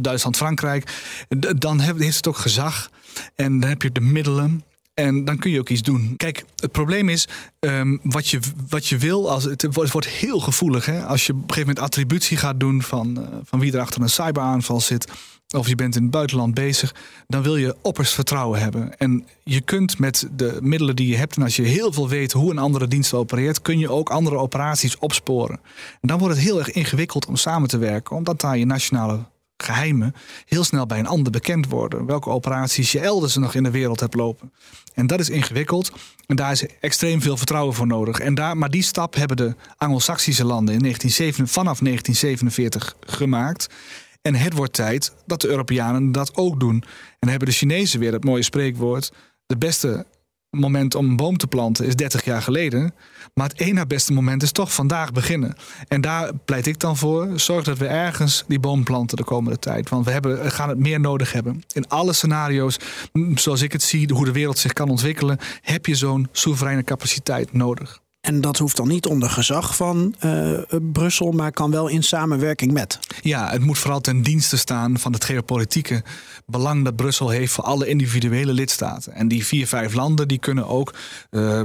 Duitsland, 0.02 0.38
Frankrijk, 0.38 0.92
dan 1.58 1.80
heeft 1.80 2.16
het 2.16 2.28
ook 2.28 2.38
gezag 2.38 2.90
en 3.36 3.60
dan 3.60 3.70
heb 3.70 3.82
je 3.82 3.92
de 3.92 4.02
middelen. 4.02 4.64
En 4.94 5.26
dan 5.26 5.38
kun 5.38 5.52
je 5.52 5.60
ook 5.60 5.70
iets 5.70 5.82
doen. 5.82 6.14
Kijk, 6.18 6.46
het 6.56 6.72
probleem 6.72 7.10
is, 7.10 7.28
um, 7.60 8.00
wat, 8.04 8.28
je, 8.28 8.40
wat 8.70 8.88
je 8.88 8.98
wil, 8.98 9.32
als, 9.32 9.44
het, 9.44 9.68
wordt, 9.72 10.08
heel 10.08 10.40
gevoelig. 10.40 10.86
Hè? 10.86 11.06
Als 11.06 11.26
je 11.26 11.34
op 11.34 11.38
een 11.38 11.44
gegeven 11.48 11.68
moment 11.68 11.86
attributie 11.86 12.38
gaat 12.38 12.60
doen 12.60 12.82
van, 12.82 13.20
uh, 13.20 13.28
van 13.44 13.60
wie 13.60 13.74
er 13.74 13.80
achter 13.80 14.02
een 14.02 14.10
cyberaanval 14.10 14.82
zit. 14.82 15.12
Of 15.56 15.68
je 15.68 15.76
bent 15.76 15.96
in 15.96 16.02
het 16.02 16.12
buitenland 16.12 16.54
bezig, 16.54 16.96
dan 17.28 17.44
wil 17.44 17.56
je 17.56 17.76
oppers 17.82 18.12
vertrouwen 18.12 18.60
hebben. 18.60 18.98
En 18.98 19.28
je 19.44 19.62
kunt 19.62 20.00
met 20.00 20.28
de 20.32 20.58
middelen 20.62 20.96
die 20.96 21.08
je 21.08 21.16
hebt, 21.16 21.36
en 21.36 21.44
als 21.44 21.56
je 21.56 21.62
heel 21.62 21.94
veel 21.94 22.10
weet 22.10 22.32
hoe 22.32 22.52
een 22.52 22.58
andere 22.58 22.88
dienst 22.88 23.14
opereert, 23.14 23.62
kun 23.62 23.80
je 23.80 23.90
ook 23.90 24.10
andere 24.10 24.38
operaties 24.38 24.98
opsporen. 24.98 25.60
En 26.02 26.08
dan 26.08 26.20
wordt 26.20 26.36
het 26.36 26.44
heel 26.44 26.60
erg 26.60 26.72
ingewikkeld 26.72 27.26
om 27.26 27.36
samen 27.36 27.70
te 27.70 27.78
werken, 27.78 28.16
omdat 28.16 28.42
daar 28.42 28.58
je 28.58 28.66
nationale 28.66 29.26
geheimen 29.58 30.16
heel 30.46 30.64
snel 30.64 30.86
bij 30.86 31.00
een 31.00 31.08
ander 31.08 31.32
bekend 31.32 31.68
worden. 31.70 32.06
Welke 32.06 32.30
operaties 32.30 32.92
je 32.92 33.00
elders 33.00 33.36
nog 33.36 33.54
in 33.54 33.64
de 33.64 33.72
wereld 33.72 34.00
hebt 34.00 34.16
lopen. 34.16 34.54
En 34.94 35.08
dat 35.08 35.20
is 35.20 35.30
ingewikkeld. 35.30 35.92
En 36.26 36.36
daar 36.36 36.52
is 36.52 36.66
extreem 36.80 37.22
veel 37.22 37.38
vertrouwen 37.38 37.74
voor 37.74 37.88
nodig. 37.88 38.20
En 38.20 38.36
daar, 38.36 38.58
maar 38.58 38.70
die 38.70 38.84
stap 38.84 39.16
hebben 39.16 39.38
de 39.38 39.56
Anglo-Saxische 39.78 40.46
landen 40.46 40.74
in 40.74 40.80
1947, 40.80 41.54
vanaf 41.54 41.80
1947 41.80 42.96
gemaakt. 43.00 43.68
En 44.28 44.36
het 44.36 44.54
wordt 44.54 44.74
tijd 44.74 45.14
dat 45.26 45.42
de 45.42 45.48
Europeanen 45.48 46.12
dat 46.12 46.36
ook 46.36 46.60
doen. 46.60 46.84
En 47.20 47.30
hebben 47.30 47.48
de 47.48 47.54
Chinezen 47.54 48.00
weer 48.00 48.14
het 48.14 48.24
mooie 48.24 48.44
spreekwoord. 48.44 49.12
De 49.46 49.58
beste 49.58 50.06
moment 50.50 50.96
om 50.96 51.10
een 51.10 51.16
boom 51.16 51.38
te 51.38 51.48
planten 51.48 51.86
is 51.86 51.96
30 51.96 52.26
jaar 52.26 52.42
geleden. 52.42 52.94
Maar 53.34 53.52
het 53.56 53.74
na 53.74 53.86
beste 53.86 54.14
moment 54.14 54.44
is 54.44 54.52
toch 54.52 54.74
vandaag 54.74 55.12
beginnen. 55.12 55.56
En 55.88 56.02
daar 56.02 56.36
pleit 56.46 56.68
ik 56.68 56.80
dan 56.80 56.98
voor. 56.98 57.40
Zorg 57.40 57.64
dat 57.64 57.78
we 57.78 57.88
ergens 57.88 58.44
die 58.48 58.60
boom 58.60 58.84
planten 58.84 59.18
de 59.18 59.24
komende 59.24 59.60
tijd. 59.60 59.90
Want 59.90 60.06
we 60.06 60.12
hebben, 60.12 60.52
gaan 60.52 60.70
het 60.70 60.80
meer 60.80 61.00
nodig 61.00 61.32
hebben. 61.32 61.64
In 61.74 61.88
alle 61.88 62.14
scenario's, 62.14 62.78
zoals 63.36 63.62
ik 63.62 63.72
het 63.72 63.84
zie, 63.84 64.14
hoe 64.14 64.26
de 64.26 64.32
wereld 64.32 64.58
zich 64.58 64.74
kan 64.74 64.90
ontwikkelen, 64.90 65.38
heb 65.62 65.86
je 65.86 65.96
zo'n 65.96 66.28
soevereine 66.32 66.84
capaciteit 66.84 67.54
nodig. 67.54 68.02
En 68.28 68.42
dat 68.42 68.58
hoeft 68.58 68.76
dan 68.76 68.88
niet 68.88 69.06
onder 69.06 69.30
gezag 69.30 69.76
van 69.76 70.16
uh, 70.26 70.60
Brussel, 70.92 71.32
maar 71.32 71.52
kan 71.52 71.72
wel 71.72 71.88
in 71.88 72.04
samenwerking 72.04 72.72
met. 72.72 73.00
Ja, 73.22 73.50
het 73.50 73.62
moet 73.62 73.78
vooral 73.78 74.02
ten 74.02 74.22
dienste 74.22 74.58
staan 74.58 75.00
van 75.00 75.14
het 75.14 75.24
geopolitieke 75.24 76.04
belang 76.46 76.84
dat 76.84 76.96
Brussel 76.96 77.30
heeft 77.30 77.54
voor 77.54 77.64
alle 77.64 77.88
individuele 77.88 78.54
lidstaten. 78.54 79.14
En 79.14 79.28
die 79.28 79.46
vier, 79.46 79.68
vijf 79.68 79.94
landen 79.94 80.28
die 80.28 80.40
kunnen 80.40 80.68
ook 80.68 80.94
uh, 81.32 81.62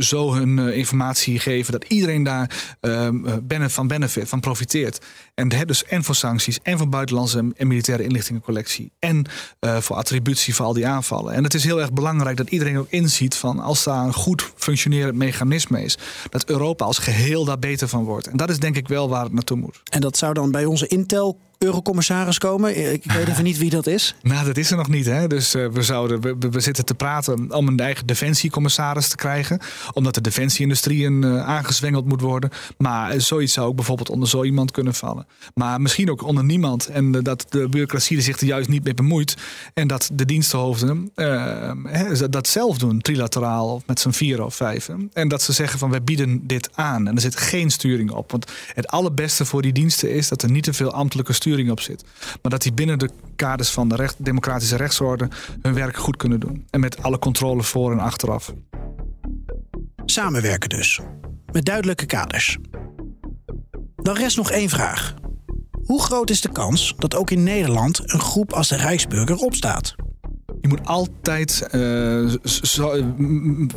zo 0.00 0.34
hun 0.34 0.58
uh, 0.58 0.76
informatie 0.76 1.38
geven 1.38 1.72
dat 1.72 1.84
iedereen 1.84 2.22
daar 2.22 2.76
ehm, 2.80 3.68
van 3.68 3.86
benefit, 3.86 4.28
van 4.28 4.40
profiteert. 4.40 4.98
En 5.34 5.48
dus 5.48 5.84
en 5.84 6.04
voor 6.04 6.14
sancties, 6.14 6.58
en 6.62 6.78
voor 6.78 6.88
buitenlandse 6.88 7.52
en 7.56 7.66
militaire 7.66 8.04
inlichtingencollectie. 8.04 8.92
En 8.98 9.26
voor 9.60 9.96
attributie 9.96 10.54
voor 10.54 10.66
al 10.66 10.72
die 10.72 10.86
aanvallen. 10.86 11.34
En 11.34 11.44
het 11.44 11.54
is 11.54 11.64
heel 11.64 11.80
erg 11.80 11.92
belangrijk 11.92 12.36
dat 12.36 12.50
iedereen 12.50 12.78
ook 12.78 12.90
inziet 12.90 13.34
van 13.34 13.58
als 13.60 13.84
daar 13.84 14.04
een 14.04 14.14
goed 14.14 14.52
functionerend 14.56 15.16
mechanisme 15.16 15.82
is 15.82 15.97
dat 16.28 16.44
Europa 16.44 16.84
als 16.84 16.98
geheel 16.98 17.44
daar 17.44 17.58
beter 17.58 17.88
van 17.88 18.04
wordt. 18.04 18.26
En 18.26 18.36
dat 18.36 18.50
is 18.50 18.58
denk 18.58 18.76
ik 18.76 18.88
wel 18.88 19.08
waar 19.08 19.24
het 19.24 19.32
naartoe 19.32 19.56
moet. 19.56 19.80
En 19.90 20.00
dat 20.00 20.16
zou 20.16 20.34
dan 20.34 20.50
bij 20.50 20.64
onze 20.64 20.86
Intel 20.86 21.38
eurocommissaris 21.58 22.38
komen. 22.38 22.92
Ik 22.92 23.12
weet 23.12 23.28
even 23.28 23.44
niet 23.44 23.58
wie 23.58 23.70
dat 23.70 23.86
is. 23.86 24.14
Nou, 24.28 24.46
dat 24.46 24.56
is 24.56 24.70
er 24.70 24.76
nog 24.76 24.88
niet. 24.88 25.06
Hè? 25.06 25.26
Dus 25.26 25.54
uh, 25.54 25.66
we, 25.66 25.82
zouden, 25.82 26.50
we, 26.50 26.60
zitten 26.60 26.84
te 26.84 26.94
praten 26.94 27.52
om 27.54 27.68
een 27.68 27.78
eigen 27.78 28.06
defensiecommissaris 28.06 29.08
te 29.08 29.16
krijgen. 29.16 29.60
Omdat 29.92 30.14
de 30.14 30.20
defensieindustrie 30.20 31.10
uh, 31.10 31.46
aangezwengeld 31.46 32.06
moet 32.06 32.20
worden. 32.20 32.50
Maar 32.78 33.20
zoiets 33.20 33.52
zou 33.52 33.68
ook 33.68 33.76
bijvoorbeeld 33.76 34.10
onder 34.10 34.28
zo 34.28 34.44
iemand 34.44 34.70
kunnen 34.70 34.94
vallen. 34.94 35.26
Maar 35.54 35.80
misschien 35.80 36.10
ook 36.10 36.22
onder 36.22 36.44
niemand. 36.44 36.86
En 36.86 37.12
dat 37.12 37.46
de 37.48 37.68
bureaucratie 37.68 38.20
zich 38.20 38.40
er 38.40 38.46
juist 38.46 38.68
niet 38.68 38.84
mee 38.84 38.94
bemoeit. 38.94 39.36
En 39.74 39.88
dat 39.88 40.10
de 40.12 40.24
dienstenhoofden 40.24 41.10
dat 42.30 42.46
zelf 42.46 42.78
doen, 42.78 43.00
trilateraal 43.00 43.74
of 43.74 43.82
met 43.86 44.00
z'n 44.00 44.10
vier 44.10 44.44
of 44.44 44.54
vijf. 44.54 44.90
En 45.12 45.28
dat 45.28 45.42
ze 45.42 45.52
zeggen 45.52 45.78
van 45.78 45.90
wij 45.90 46.02
bieden 46.02 46.46
dit 46.46 46.70
aan. 46.74 47.08
En 47.08 47.14
er 47.14 47.20
zit 47.20 47.36
geen 47.36 47.70
sturing 47.70 48.10
op. 48.10 48.30
Want 48.30 48.50
het 48.74 48.86
allerbeste 48.86 49.44
voor 49.44 49.62
die 49.62 49.72
diensten 49.72 50.10
is 50.10 50.28
dat 50.28 50.42
er 50.42 50.50
niet 50.50 50.64
te 50.64 50.72
veel 50.72 50.92
ambtelijke 50.92 51.32
sturing 51.32 51.46
op 51.70 51.80
zit. 51.80 52.04
Maar 52.42 52.50
dat 52.50 52.62
die 52.62 52.72
binnen 52.72 52.98
de 52.98 53.10
kaders 53.36 53.70
van 53.70 53.88
de 53.88 53.96
recht, 53.96 54.24
democratische 54.24 54.76
rechtsorde 54.76 55.28
hun 55.62 55.74
werk 55.74 55.96
goed 55.96 56.16
kunnen 56.16 56.40
doen. 56.40 56.66
En 56.70 56.80
met 56.80 57.02
alle 57.02 57.18
controle 57.18 57.62
voor 57.62 57.92
en 57.92 57.98
achteraf. 57.98 58.54
Samenwerken 60.04 60.68
dus. 60.68 61.00
Met 61.52 61.64
duidelijke 61.64 62.06
kaders. 62.06 62.58
Dan 63.96 64.16
rest 64.16 64.36
nog 64.36 64.50
één 64.50 64.68
vraag. 64.68 65.14
Hoe 65.84 66.02
groot 66.02 66.30
is 66.30 66.40
de 66.40 66.52
kans 66.52 66.94
dat 66.98 67.14
ook 67.14 67.30
in 67.30 67.42
Nederland 67.42 68.12
een 68.12 68.20
groep 68.20 68.52
als 68.52 68.68
de 68.68 68.76
Rijksburger 68.76 69.36
opstaat? 69.36 69.94
Je 70.60 70.68
moet 70.68 70.86
altijd 70.86 71.68
uh, 71.74 72.30
zo, 72.44 73.04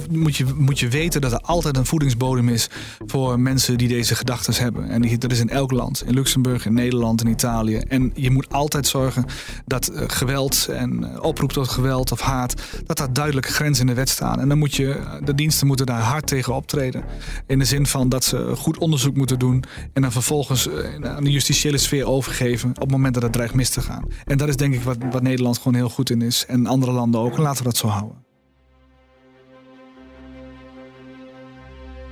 moet 0.09 0.35
je, 0.35 0.45
moet 0.55 0.79
je 0.79 0.87
weten 0.87 1.21
dat 1.21 1.31
er 1.31 1.39
altijd 1.39 1.77
een 1.77 1.85
voedingsbodem 1.85 2.49
is 2.49 2.69
voor 3.05 3.39
mensen 3.39 3.77
die 3.77 3.87
deze 3.87 4.15
gedachten 4.15 4.53
hebben. 4.53 4.89
En 4.89 5.19
dat 5.19 5.31
is 5.31 5.39
in 5.39 5.49
elk 5.49 5.71
land. 5.71 6.03
In 6.05 6.13
Luxemburg, 6.13 6.65
in 6.65 6.73
Nederland, 6.73 7.21
in 7.21 7.27
Italië. 7.27 7.77
En 7.77 8.11
je 8.15 8.31
moet 8.31 8.49
altijd 8.49 8.87
zorgen 8.87 9.25
dat 9.65 9.91
uh, 9.91 10.01
geweld 10.07 10.67
en 10.71 11.21
oproep 11.21 11.51
tot 11.51 11.67
geweld 11.67 12.11
of 12.11 12.21
haat, 12.21 12.53
dat 12.85 12.97
daar 12.97 13.13
duidelijke 13.13 13.51
grenzen 13.51 13.81
in 13.81 13.87
de 13.87 13.99
wet 13.99 14.09
staan. 14.09 14.39
En 14.39 14.49
dan 14.49 14.57
moet 14.57 14.75
je, 14.75 14.99
de 15.23 15.35
diensten 15.35 15.67
moeten 15.67 15.85
daar 15.85 16.01
hard 16.01 16.27
tegen 16.27 16.55
optreden. 16.55 17.03
In 17.47 17.59
de 17.59 17.65
zin 17.65 17.85
van 17.85 18.09
dat 18.09 18.23
ze 18.23 18.53
goed 18.57 18.77
onderzoek 18.77 19.15
moeten 19.15 19.39
doen 19.39 19.63
en 19.93 20.01
dan 20.01 20.11
vervolgens 20.11 20.69
aan 21.03 21.23
de 21.23 21.31
justitiële 21.31 21.77
sfeer 21.77 22.05
overgeven 22.05 22.69
op 22.69 22.79
het 22.79 22.91
moment 22.91 23.13
dat 23.13 23.23
het 23.23 23.33
dreigt 23.33 23.53
mis 23.53 23.69
te 23.69 23.81
gaan. 23.81 24.05
En 24.25 24.37
dat 24.37 24.47
is 24.47 24.55
denk 24.55 24.73
ik 24.73 24.81
wat, 24.81 24.97
wat 25.11 25.21
Nederland 25.21 25.57
gewoon 25.57 25.75
heel 25.75 25.89
goed 25.89 26.09
in 26.09 26.21
is. 26.21 26.45
En 26.47 26.67
andere 26.71 26.91
landen 26.91 27.21
ook. 27.21 27.35
En 27.35 27.41
laten 27.41 27.63
we 27.63 27.69
dat 27.69 27.77
zo 27.77 27.87
houden. 27.87 28.25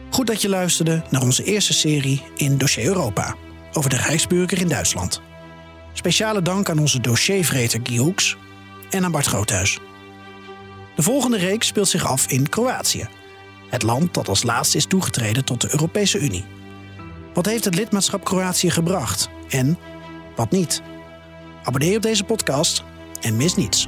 Goed 0.09 0.27
dat 0.27 0.41
je 0.41 0.49
luisterde 0.49 1.03
naar 1.09 1.21
onze 1.21 1.43
eerste 1.43 1.73
serie 1.73 2.23
in 2.35 2.57
Dossier 2.57 2.85
Europa 2.85 3.35
over 3.73 3.89
de 3.89 3.97
Rijksburger 3.97 4.59
in 4.59 4.67
Duitsland. 4.67 5.21
Speciale 5.93 6.41
dank 6.41 6.69
aan 6.69 6.79
onze 6.79 6.99
dossiervreter 7.01 7.79
Guy 7.83 7.97
Hoeks 7.97 8.37
en 8.89 9.03
aan 9.03 9.11
Bart 9.11 9.25
Groothuis. 9.25 9.79
De 10.95 11.01
volgende 11.01 11.37
reeks 11.37 11.67
speelt 11.67 11.87
zich 11.87 12.05
af 12.05 12.27
in 12.27 12.49
Kroatië, 12.49 13.07
het 13.69 13.83
land 13.83 14.13
dat 14.13 14.27
als 14.27 14.43
laatste 14.43 14.77
is 14.77 14.85
toegetreden 14.85 15.45
tot 15.45 15.61
de 15.61 15.71
Europese 15.71 16.19
Unie. 16.19 16.45
Wat 17.33 17.45
heeft 17.45 17.65
het 17.65 17.75
lidmaatschap 17.75 18.23
Kroatië 18.23 18.69
gebracht 18.69 19.29
en 19.49 19.77
wat 20.35 20.51
niet? 20.51 20.81
Abonneer 21.63 21.95
op 21.95 22.01
deze 22.01 22.23
podcast 22.23 22.83
en 23.21 23.37
mis 23.37 23.55
niets. 23.55 23.87